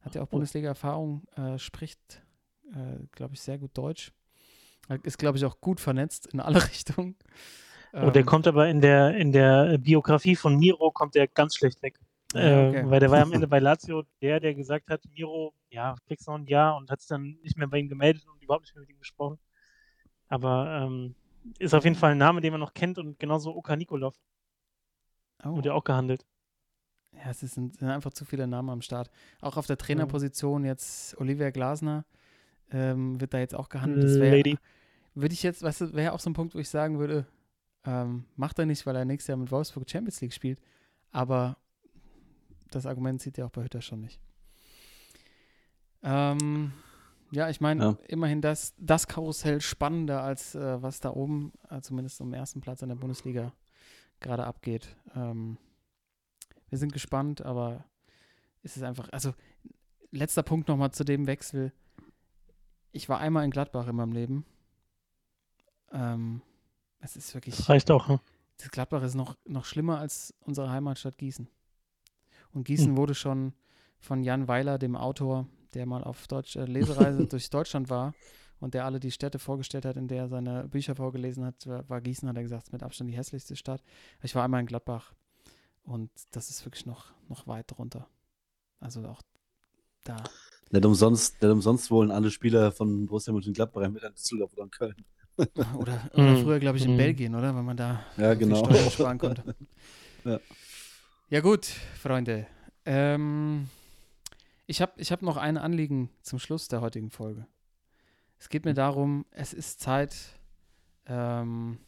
[0.00, 0.30] Hat ja auch Oh.
[0.30, 2.22] Bundesliga-Erfahrung, äh, spricht,
[2.72, 4.12] äh, glaube ich, sehr gut Deutsch.
[5.02, 7.16] Ist, glaube ich, auch gut vernetzt in alle Richtungen.
[7.92, 11.56] Und der Ähm, kommt aber in der, in der Biografie von Miro kommt der ganz
[11.56, 11.98] schlecht weg.
[12.34, 12.90] Äh, okay.
[12.90, 16.34] Weil der war am Ende bei Lazio der, der gesagt hat, Miro, ja, kriegst noch
[16.34, 18.82] ein Jahr und hat es dann nicht mehr bei ihm gemeldet und überhaupt nicht mehr
[18.82, 19.38] mit ihm gesprochen.
[20.28, 21.14] Aber ähm,
[21.58, 24.14] ist auf jeden Fall ein Name, den man noch kennt und genauso Oka Nikolov
[25.44, 25.56] oh.
[25.56, 26.26] wurde auch gehandelt.
[27.12, 29.10] Ja, es sind, einfach zu viele Namen am Start.
[29.40, 32.04] Auch auf der Trainerposition jetzt Olivia Glasner
[32.70, 34.04] ähm, wird da jetzt auch gehandelt.
[34.04, 34.58] Das wär, Lady.
[35.14, 37.26] Würde ich jetzt, weißt du, wäre auch so ein Punkt, wo ich sagen würde,
[37.84, 40.60] ähm, macht er nicht, weil er nächstes Jahr mit Wolfsburg Champions League spielt.
[41.10, 41.56] Aber
[42.70, 44.20] das Argument zieht ja auch bei Hütter schon nicht.
[46.02, 46.72] Ähm,
[47.30, 47.98] ja, ich meine, Ja.
[48.08, 52.82] immerhin das, das Karussell spannender als äh, was da oben, äh, zumindest am ersten Platz
[52.82, 53.52] in der Bundesliga,
[54.20, 54.96] gerade abgeht.
[55.14, 55.58] Ähm,
[56.68, 57.84] wir sind gespannt, aber
[58.62, 59.32] es ist einfach, also
[60.10, 61.72] letzter Punkt nochmal zu dem Wechsel.
[62.92, 64.44] Ich war einmal in Gladbach in meinem Leben.
[65.92, 66.42] Ähm,
[67.00, 68.08] es ist wirklich, Das reicht auch.
[68.08, 68.20] Ne?
[68.58, 71.48] das Gladbach ist noch, noch schlimmer als unsere Heimatstadt Gießen.
[72.52, 72.96] Und Gießen Hm.
[72.96, 73.52] wurde schon
[74.00, 78.14] von Jan Weiler, dem Autor, der mal auf Deutsch, äh, Lesereise durch Deutschland war
[78.60, 82.00] und der alle die Städte vorgestellt hat, in der er seine Bücher vorgelesen hat, war
[82.00, 83.82] Gießen, hat er gesagt, ist mit Abstand die hässlichste Stadt.
[84.22, 85.12] Ich war einmal in Gladbach
[85.84, 88.08] und das ist wirklich noch, noch weit drunter.
[88.80, 89.22] Also auch
[90.04, 90.16] da.
[90.70, 94.70] Nicht umsonst, nicht umsonst wollen alle Spieler von Borussia Mönchengladbach entweder in Düsseldorf oder in
[94.70, 94.94] Köln.
[95.78, 96.96] Oder, oder Mm, früher, glaube ich, in mm.
[96.96, 97.54] Belgien, oder?
[97.54, 98.64] Weil man da Ja, so genau.
[98.64, 99.44] Steuern sparen konnte.
[100.24, 100.40] Ja.
[101.30, 102.48] ja, gut, Freunde.
[102.84, 103.68] Ähm,
[104.68, 107.46] ich habe ich hab noch ein Anliegen zum Schluss der heutigen Folge.
[108.38, 110.14] Es geht mir darum, es ist Zeit,
[111.06, 111.78] ähm,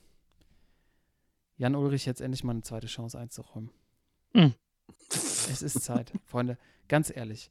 [1.56, 3.70] Jan Ulrich jetzt endlich mal eine zweite Chance einzuräumen.
[4.32, 4.54] Mhm.
[5.10, 6.56] Es ist Zeit, Freunde.
[6.88, 7.50] Ganz ehrlich.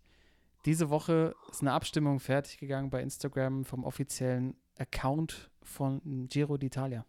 [0.66, 7.04] Diese Woche ist eine Abstimmung fertig gegangen bei Instagram vom offiziellen Account von Giro d'Italia.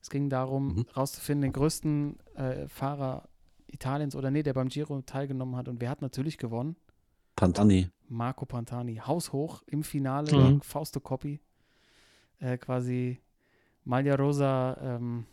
[0.00, 0.86] Es ging darum, Mhm.
[0.96, 3.28] rauszufinden, den größten äh, Fahrer
[3.66, 5.68] Italiens oder nee, der beim Giro teilgenommen hat.
[5.68, 6.76] Und wer hat natürlich gewonnen?
[7.38, 7.90] Pantani.
[8.08, 8.96] Marco Pantani.
[8.96, 10.60] Haushoch im Finale Mhm.
[10.60, 11.40] Fausto Coppi.
[12.40, 13.20] Äh, quasi
[13.84, 15.26] Maglia Rosa ähm,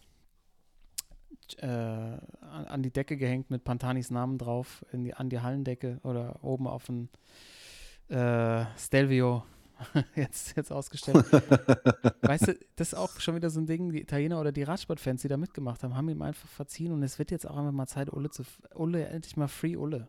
[1.58, 5.99] äh, an, an die Decke gehängt mit Pantanis Namen drauf, in die, an die Hallendecke
[6.03, 7.10] oder oben auf ein
[8.10, 9.43] äh, Stelvio
[10.16, 11.26] jetzt, jetzt ausgestellt.
[12.22, 15.22] weißt du, das ist auch schon wieder so ein Ding, die Italiener oder die Radsportfans,
[15.22, 17.88] die da mitgemacht haben, haben ihm einfach verziehen und es wird jetzt auch einfach mal
[17.88, 18.43] Zeit, Ulle zu,
[18.74, 20.08] Ulle, endlich mal Free Ulle.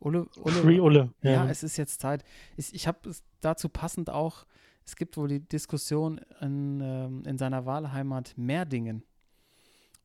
[0.00, 1.10] Ulle, Ulle, Free Ulle.
[1.22, 1.48] Ja, Ja.
[1.50, 2.24] es ist jetzt Zeit.
[2.56, 2.98] Ich, ich habe
[3.40, 4.46] dazu passend auch,
[4.84, 9.02] es gibt wohl die Diskussion in, ähm, in seiner Wahlheimat Merdingen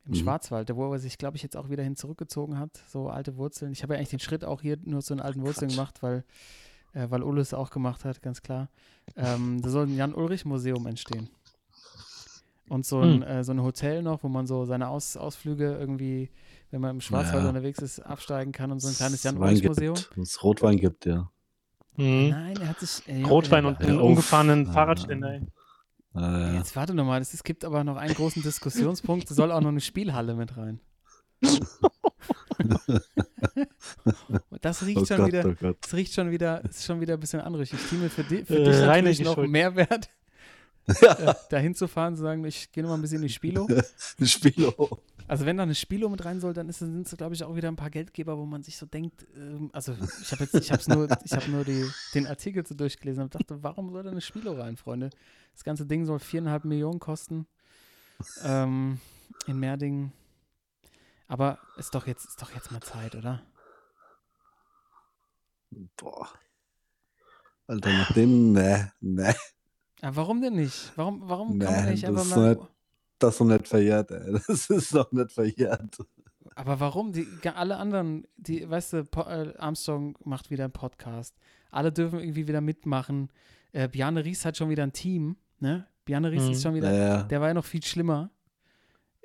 [0.04, 0.14] im Mhm.
[0.16, 3.72] Schwarzwald, wo er sich, glaube ich, jetzt auch wieder hin zurückgezogen hat, so alte Wurzeln.
[3.72, 5.76] Ich habe ja eigentlich den Schritt auch hier nur zu den alten Wurzeln Quatsch.
[5.76, 6.24] gemacht, weil,
[6.92, 8.68] äh, weil Ulle es auch gemacht hat, ganz klar.
[9.16, 11.30] Ähm, da soll ein Jan-Ulrich-Museum entstehen.
[12.68, 13.22] Und so ein, Hm.
[13.22, 16.30] äh, so ein Hotel noch, wo man so seine Aus Ausflüge irgendwie,
[16.74, 17.48] wenn man im Schwarzwald Ja.
[17.50, 19.62] unterwegs ist, absteigen kann und so ein kleines Es Wein
[20.16, 21.30] Wo es Rotwein gibt, ja.
[21.96, 22.30] Mhm.
[22.30, 23.08] Nein, er hat sich.
[23.08, 24.72] Äh, Rotwein äh, und einen umgefahrenen Ah.
[24.72, 25.34] Fahrradständer.
[25.34, 25.42] ey.
[26.16, 29.60] Äh, Jetzt warte noch mal, es, gibt aber noch einen großen Diskussionspunkt, es soll auch
[29.60, 30.80] noch eine Spielhalle mit rein.
[34.60, 37.20] Das riecht oh schon Gott, wieder, oh es riecht schon wieder, ist schon wieder ein
[37.20, 37.78] bisschen anrüchig.
[37.88, 39.50] Timo, für, di für Äh, dich natürlich noch Schuld.
[39.50, 40.08] Mehrwert,
[40.86, 43.66] äh, dahin zu fahren, zu sagen, ich gehe noch mal ein bisschen in die Spilo.
[44.18, 45.00] Ein Spilo.
[45.26, 47.68] Also wenn da eine Spilo mit rein soll, dann sind es, glaube ich, auch wieder
[47.68, 50.82] ein paar Geldgeber, wo man sich so denkt, ähm, also ich habe jetzt, ich habe
[50.94, 54.20] nur, ich habe nur die, den Artikel so durchgelesen und dachte, warum soll da eine
[54.20, 55.10] Spilo rein, Freunde?
[55.52, 57.46] Das ganze Ding soll viereinhalb Millionen kosten
[58.42, 59.00] ähm,
[59.46, 60.12] in Merdingen.
[61.26, 63.42] Aber ist doch jetzt, ist doch jetzt mal Zeit, oder?
[65.96, 66.28] Boah.
[67.66, 69.34] Alter, nach dem, ne, ne.
[70.02, 70.92] Aber warum denn nicht?
[70.96, 72.68] Warum, warum kann man Nee, nicht einfach mal.
[73.18, 74.32] Das ist doch nicht verjährt, ey.
[74.48, 75.96] Das ist doch nicht verjährt.
[76.56, 77.12] Aber warum?
[77.12, 81.34] Die, alle anderen, die, weißt du, po, äh, Armstrong macht wieder einen Podcast.
[81.70, 83.30] Alle dürfen irgendwie wieder mitmachen.
[83.72, 85.86] Äh, Bjarne Ries hat schon wieder ein Team, ne?
[86.04, 86.50] Bjarne Ries Mhm.
[86.52, 88.30] ist schon wieder, Ja, der war ja noch viel schlimmer.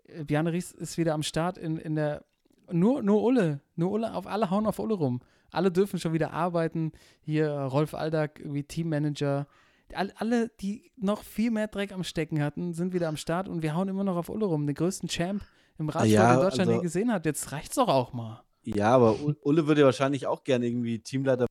[0.06, 2.26] Äh, Bjarne Ries ist wieder am Start in, in der,
[2.72, 5.22] nur, nur Ulle, nur Ulle, auf alle hauen auf Ulle rum.
[5.52, 6.92] Alle dürfen schon wieder arbeiten.
[7.22, 9.48] Hier Rolf Aldag, irgendwie Teammanager.
[9.94, 13.64] All, alle, die noch viel mehr Dreck am Stecken hatten, sind wieder am Start und
[13.64, 14.66] wir hauen immer noch auf Ulle rum.
[14.68, 15.44] Den größten Champ
[15.78, 17.26] im Radsport, ja, den Deutschland also- je gesehen hat.
[17.26, 18.44] Jetzt reicht's doch auch mal.
[18.64, 21.48] ja, aber Ulle würde ja wahrscheinlich auch gerne irgendwie Teamleiter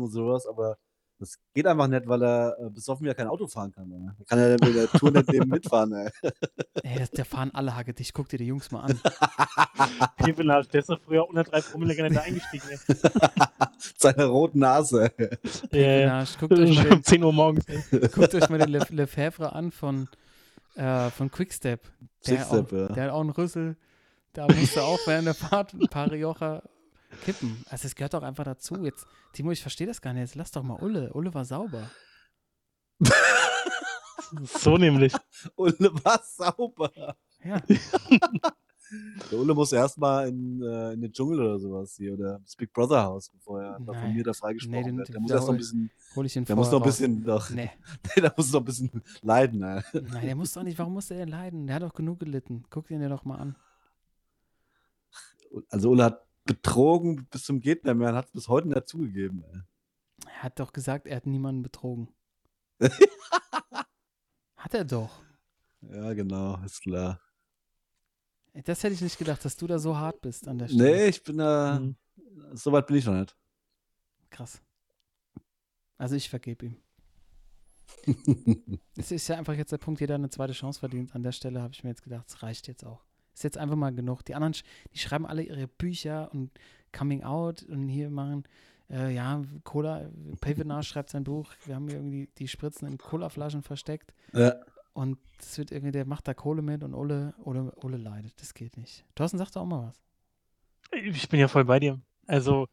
[0.00, 0.76] und sowas, aber
[1.22, 3.88] das geht einfach nicht, weil er äh, besoffen ja kein Auto fahren kann.
[3.88, 4.16] Ne?
[4.18, 5.92] Er kann ja mit der Tour nicht neben mitfahren.
[5.92, 6.10] Ey.
[6.82, 8.12] Ey, das, der fahren alle hagedicht.
[8.12, 9.00] Guck dir die Jungs mal an.
[10.16, 12.64] Piepenarsch, der ist doch früher unter drei Promille gerne da eingestiegen.
[12.68, 12.78] Ey.
[13.96, 15.12] Seine roten Nase.
[15.72, 16.38] Arsch.
[16.38, 17.68] Guckt, euch mal um den, 10 Uhr morgens.
[17.68, 18.00] Ey.
[18.08, 20.08] guckt euch mal den Le Lefebvre an von,
[20.74, 21.82] äh, von Quickstep.
[22.26, 22.88] Der, Quickstep, auch, ja.
[22.88, 23.76] der hat auch einen Rüssel.
[24.32, 26.62] Da musste auch während der Fahrt ein paar Rioja
[27.24, 27.64] kippen.
[27.70, 28.84] Also es gehört doch einfach dazu.
[28.84, 30.20] Jetzt, Timo, ich verstehe das gar nicht.
[30.22, 31.12] Jetzt lass doch mal Ulle.
[31.12, 31.90] Ulle war sauber.
[34.62, 35.12] So nämlich.
[35.56, 37.16] Ulle war sauber.
[37.44, 37.60] Ja.
[39.30, 42.72] Der Ulle muss erstmal in, äh, in den Dschungel oder sowas hier oder ins Big
[42.74, 45.08] Brother Haus, bevor er da von mir da freigesprochen Nee, den- wird.
[45.08, 47.24] Der den muss erst noch ein bisschen, Hol ich ihn der muss noch ein bisschen,
[47.24, 47.70] doch, Nee.
[48.16, 49.60] der muss noch ein bisschen leiden.
[49.60, 49.82] Ne?
[49.94, 50.78] Nein, der muss doch nicht.
[50.78, 51.66] Warum muss der denn leiden?
[51.66, 52.64] Der hat doch genug gelitten.
[52.68, 53.56] Guck ihn dir doch mal an.
[55.70, 58.88] Also Ulle hat betrogen bis zum geht nicht mehr und hat es bis heute nicht
[58.88, 59.44] zugegeben.
[59.44, 59.60] Ey.
[60.26, 62.08] Er hat doch gesagt, er hat niemanden betrogen.
[64.56, 65.22] hat er doch.
[65.82, 67.20] Ja, genau, ist klar.
[68.64, 70.82] Das hätte ich nicht gedacht, dass du da so hart bist an der Stelle.
[70.84, 71.96] Nee, ich bin da, Mhm.
[72.52, 73.36] so weit bin ich noch nicht.
[74.30, 74.60] Krass.
[75.98, 76.76] Also ich vergebe ihm.
[78.96, 81.14] Es ist ja einfach jetzt der Punkt, jeder eine zweite Chance verdient.
[81.14, 83.04] An der Stelle habe ich mir jetzt gedacht, es reicht jetzt auch.
[83.34, 84.24] Ist jetzt einfach mal genug.
[84.24, 84.54] Die anderen,
[84.92, 86.50] die schreiben alle ihre Bücher und
[86.92, 88.44] Coming Out und hier machen,
[88.90, 90.10] äh, ja, Cola,
[90.40, 94.54] Pavenar schreibt sein Buch, wir haben hier irgendwie die Spritzen in Colaflaschen versteckt ja.
[94.92, 98.40] und es wird irgendwie, der macht da Kohle mit und Ole, Ole, Ole leidet.
[98.40, 99.04] Das geht nicht.
[99.14, 100.00] Thorsten, sag doch auch mal was.
[100.92, 102.00] Ich bin ja voll bei dir.
[102.26, 102.68] Also,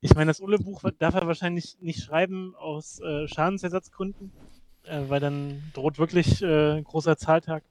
[0.00, 4.32] ich meine, das Ulle-Buch darf er wahrscheinlich nicht schreiben aus äh, Schadensersatzgründen,
[4.84, 7.62] äh, weil dann droht wirklich äh, ein großer Zahltag.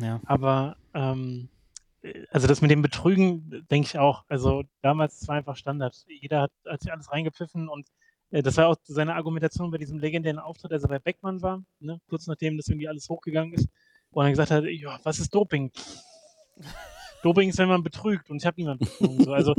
[0.00, 0.20] Ja.
[0.26, 1.48] Aber, ähm,
[2.02, 4.24] äh, also das mit dem Betrügen, denke ich auch.
[4.28, 6.04] Also damals war einfach Standard.
[6.08, 7.88] Jeder hat, hat sich alles reingepfiffen und
[8.30, 11.62] äh, das war auch seine Argumentation bei diesem legendären Auftritt, als er bei Beckmann war,
[11.80, 12.00] ne?
[12.08, 13.68] kurz nachdem das irgendwie alles hochgegangen ist,
[14.10, 15.70] wo er dann gesagt hat, ja, was ist Doping?
[17.22, 19.24] Doping ist, wenn man betrügt und ich habe niemanden betrogen.
[19.24, 19.54] So, also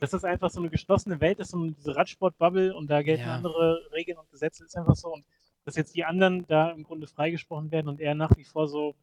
[0.00, 3.02] das ist einfach so eine geschlossene Welt, das ist so eine, diese Radsport-Bubble und da
[3.02, 3.36] gelten Ja.
[3.36, 5.12] andere Regeln und Gesetze, ist einfach so.
[5.12, 5.24] Und
[5.64, 8.94] dass jetzt die anderen da im Grunde freigesprochen werden und er nach wie vor so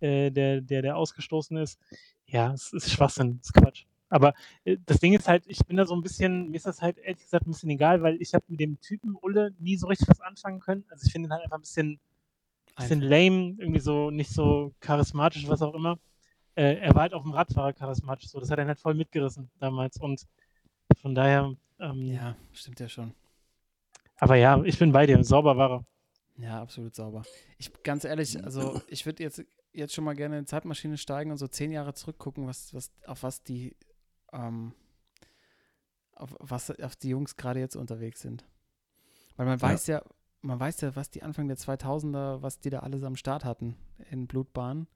[0.00, 1.78] äh, der, der, der ausgestoßen ist,
[2.26, 3.84] ja, es ist Schwachsinn, es ist Quatsch.
[4.08, 4.34] Aber
[4.64, 6.98] äh, das Ding ist halt, ich bin da so ein bisschen, mir ist das halt
[6.98, 10.08] ehrlich gesagt ein bisschen egal, weil ich habe mit dem Typen Ulle nie so richtig
[10.08, 10.84] was anfangen können.
[10.90, 12.00] Also ich finde ihn halt einfach ein bisschen,
[12.76, 15.98] bisschen lame, irgendwie so nicht so charismatisch, was auch immer.
[16.56, 19.48] Äh, er war halt auf dem Radfahrer charismatisch, so das hat er halt voll mitgerissen
[19.60, 20.26] damals und
[21.00, 23.14] von daher, ähm, Ja, stimmt ja schon.
[24.16, 25.84] aber ja, ich bin bei dir, sauber war er.
[26.36, 27.22] Ja, absolut sauber.
[27.58, 31.30] Ich ganz ehrlich, also ich würde jetzt, jetzt schon mal gerne in die Zeitmaschine steigen
[31.30, 33.76] und so zehn Jahre zurückgucken, was, was, auf was die,
[34.32, 34.72] ähm,
[36.14, 38.44] auf, was auf die Jungs gerade jetzt unterwegs sind.
[39.36, 39.62] Weil man Ja.
[39.62, 40.02] weiß ja,
[40.42, 43.76] man weiß ja, was die Anfang der 2000er, was die da alles am Start hatten
[44.10, 44.86] in Blutbahn.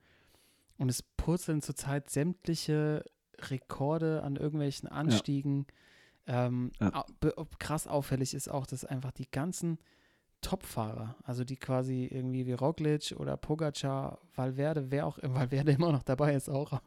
[0.79, 3.05] Und es purzeln zurzeit sämtliche
[3.39, 5.67] Rekorde an irgendwelchen Anstiegen.
[6.27, 7.05] Ähm, Ja.
[7.21, 9.79] be- ob- krass auffällig ist auch, dass einfach die ganzen
[10.45, 16.03] Top-Fahrer, also die quasi irgendwie wie Roglic oder Pogacar, Valverde, wer auch Valverde immer noch
[16.03, 16.81] dabei ist auch,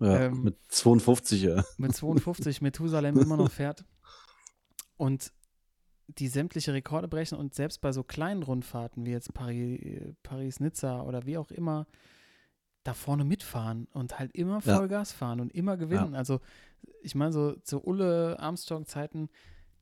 [0.00, 1.62] Ja, Ähm, mit 52, ja.
[1.76, 3.84] mit 52 Methusalem immer noch fährt
[4.96, 5.32] und
[6.06, 9.80] die sämtliche Rekorde brechen und selbst bei so kleinen Rundfahrten wie jetzt Paris,
[10.22, 11.86] Paris-Nizza oder wie auch immer
[12.82, 14.76] da vorne mitfahren und halt immer Ja.
[14.76, 16.14] Vollgas fahren und immer gewinnen.
[16.14, 16.40] Also
[17.02, 19.30] ich meine so zu Ulle Armstrong-Zeiten,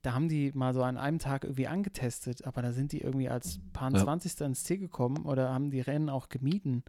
[0.03, 3.29] da haben die mal so an einem Tag irgendwie angetestet, aber da sind die irgendwie
[3.29, 4.03] als paar Ja.
[4.03, 4.41] 20.
[4.41, 6.83] ins Ziel gekommen oder haben die Rennen auch gemieden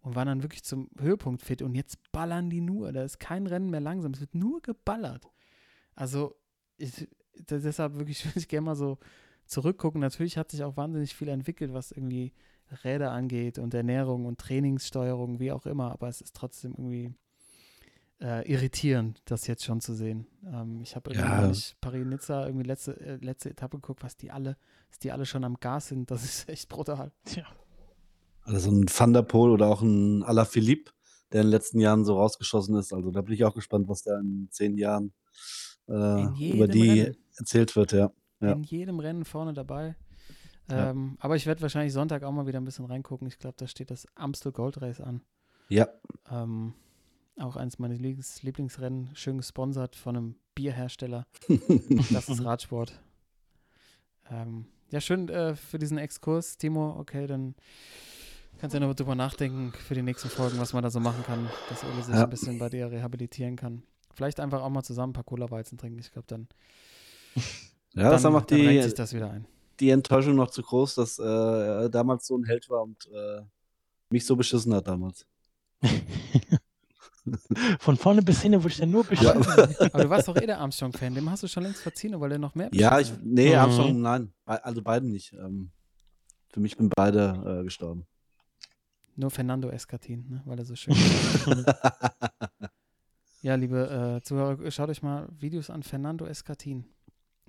[0.00, 2.92] und waren dann wirklich zum Höhepunkt fit und jetzt ballern die nur.
[2.92, 5.28] Da ist kein Rennen mehr langsam, es wird nur geballert.
[5.94, 6.36] Also
[6.78, 7.08] ich,
[7.50, 8.98] deshalb wirklich würde ich gerne mal so
[9.44, 10.00] zurückgucken.
[10.00, 12.32] Natürlich hat sich auch wahnsinnig viel entwickelt, was irgendwie
[12.84, 17.12] Räder angeht und Ernährung und Trainingssteuerung, wie auch immer, aber es ist trotzdem irgendwie
[18.22, 20.26] äh, irritierend, das jetzt schon zu sehen.
[20.46, 21.52] Ähm, ich habe irgendwie Ja.
[21.80, 24.56] Paris-Nizza irgendwie letzte, äh, letzte Etappe geguckt, was die alle,
[24.90, 26.10] dass die alle schon am Gas sind.
[26.10, 27.12] Das ist echt brutal.
[27.24, 27.44] Tja.
[28.44, 30.92] Also ein Van der Poel oder auch ein Alaphilippe,
[31.32, 32.92] der in den letzten Jahren so rausgeschossen ist.
[32.92, 35.12] Also da bin ich auch gespannt, was da in zehn Jahren
[35.88, 37.16] äh, In über die Rennen.
[37.36, 38.10] erzählt wird, ja.
[38.40, 38.52] Ja.
[38.52, 39.96] In jedem Rennen vorne dabei.
[40.70, 40.90] Ja.
[40.90, 43.26] Ähm, aber ich werde wahrscheinlich Sonntag auch mal wieder ein bisschen reingucken.
[43.28, 45.22] Ich glaube, da steht das Amstel Gold Race an.
[45.68, 45.88] Ja,
[46.30, 46.74] Ähm,
[47.38, 51.26] auch eines meiner Lieblings Lieblingsrennen, schön gesponsert von einem Bierhersteller.
[52.12, 53.00] Das ist Radsport.
[54.30, 56.96] Ähm, ja, schön äh, für diesen Exkurs, Timo.
[56.98, 57.54] Okay, dann
[58.58, 61.22] kannst du ja noch drüber nachdenken für die nächsten Folgen, was man da so machen
[61.24, 62.24] kann, dass Ole sich Ja.
[62.24, 63.82] ein bisschen bei dir rehabilitieren kann.
[64.14, 65.98] Vielleicht einfach auch mal zusammen ein paar Cola-Weizen trinken.
[65.98, 66.48] Ich glaube, dann,
[67.94, 69.46] ja das dann, macht dann die, sich das wieder ein.
[69.80, 73.40] die Enttäuschung noch zu groß, dass äh, er damals so ein Held war und äh,
[74.10, 75.26] mich so beschissen hat damals.
[77.78, 79.32] Von vorne bis hinten wurde ich dann nur Ja.
[79.34, 79.76] beschissen.
[79.92, 81.14] Aber du warst doch eh der Armstrong-Fan.
[81.14, 83.56] Dem hast du schon längst verziehen, weil er noch mehr Ja, ich, nee, Mhm.
[83.56, 84.32] Armstrong, nein.
[84.44, 85.32] Also beiden nicht.
[85.34, 85.70] Ähm,
[86.52, 88.06] für mich bin beide äh, gestorben.
[89.14, 90.42] Nur Fernando Escatin, ne?
[90.46, 91.66] weil er so schön ist.
[93.44, 96.84] Ja, liebe äh, Zuhörer, schaut euch mal Videos an Fernando Escatin.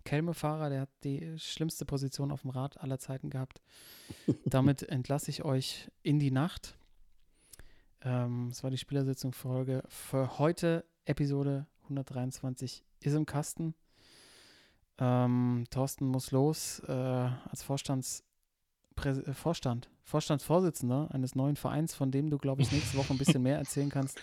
[0.05, 3.61] Kelme-Fahrer, der hat die schlimmste Position auf dem Rad aller Zeiten gehabt.
[4.45, 6.76] Damit entlasse ich euch in die Nacht.
[8.03, 10.85] Ähm, das war die Spielersitzung-Folge für heute.
[11.05, 13.73] Episode 123 ist im Kasten.
[14.99, 18.23] Ähm, Thorsten muss los äh, als Vorstands
[19.03, 23.41] äh, Vorstand, Vorstandsvorsitzender eines neuen Vereins, von dem du, glaube ich, nächste Woche ein bisschen
[23.41, 24.19] mehr erzählen kannst.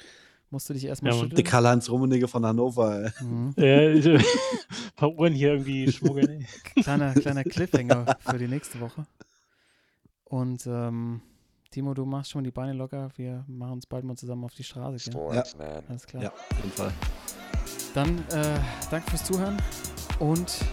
[0.50, 1.36] Musst du dich erstmal Ja, schütteln.
[1.36, 3.04] Der Karl-Heinz Rummenigge von Hannover.
[3.04, 3.24] Ey.
[3.24, 3.54] Mhm.
[3.56, 4.24] Äh, ich- ein
[4.96, 6.46] paar Uhren hier irgendwie schmuggeln.
[6.76, 9.06] Kleiner, kleiner Cliffhanger für die nächste Woche.
[10.24, 11.20] Und ähm,
[11.70, 13.10] Timo, du machst schon die Beine locker.
[13.14, 14.98] Wir machen uns bald mal zusammen auf die Straße.
[15.04, 15.12] Gell?
[15.12, 15.84] Sportsman.
[15.88, 16.22] Alles klar.
[16.24, 16.92] Ja, auf jeden Fall.
[17.94, 18.58] Dann äh,
[18.90, 19.56] danke fürs Zuhören
[20.18, 20.64] und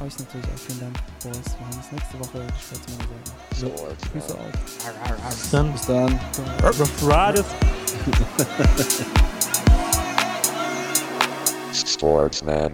[0.00, 1.56] euch natürlich auch vielen Dank, Boris.
[1.56, 4.02] Wir haben uns nächste Woche die Sportsmänner sagen.
[4.12, 5.14] Grüße Sportsman.
[5.24, 5.50] aus.
[5.50, 6.20] Dann Bis dann.
[7.08, 7.46] Riders.
[11.92, 12.72] Sportsman.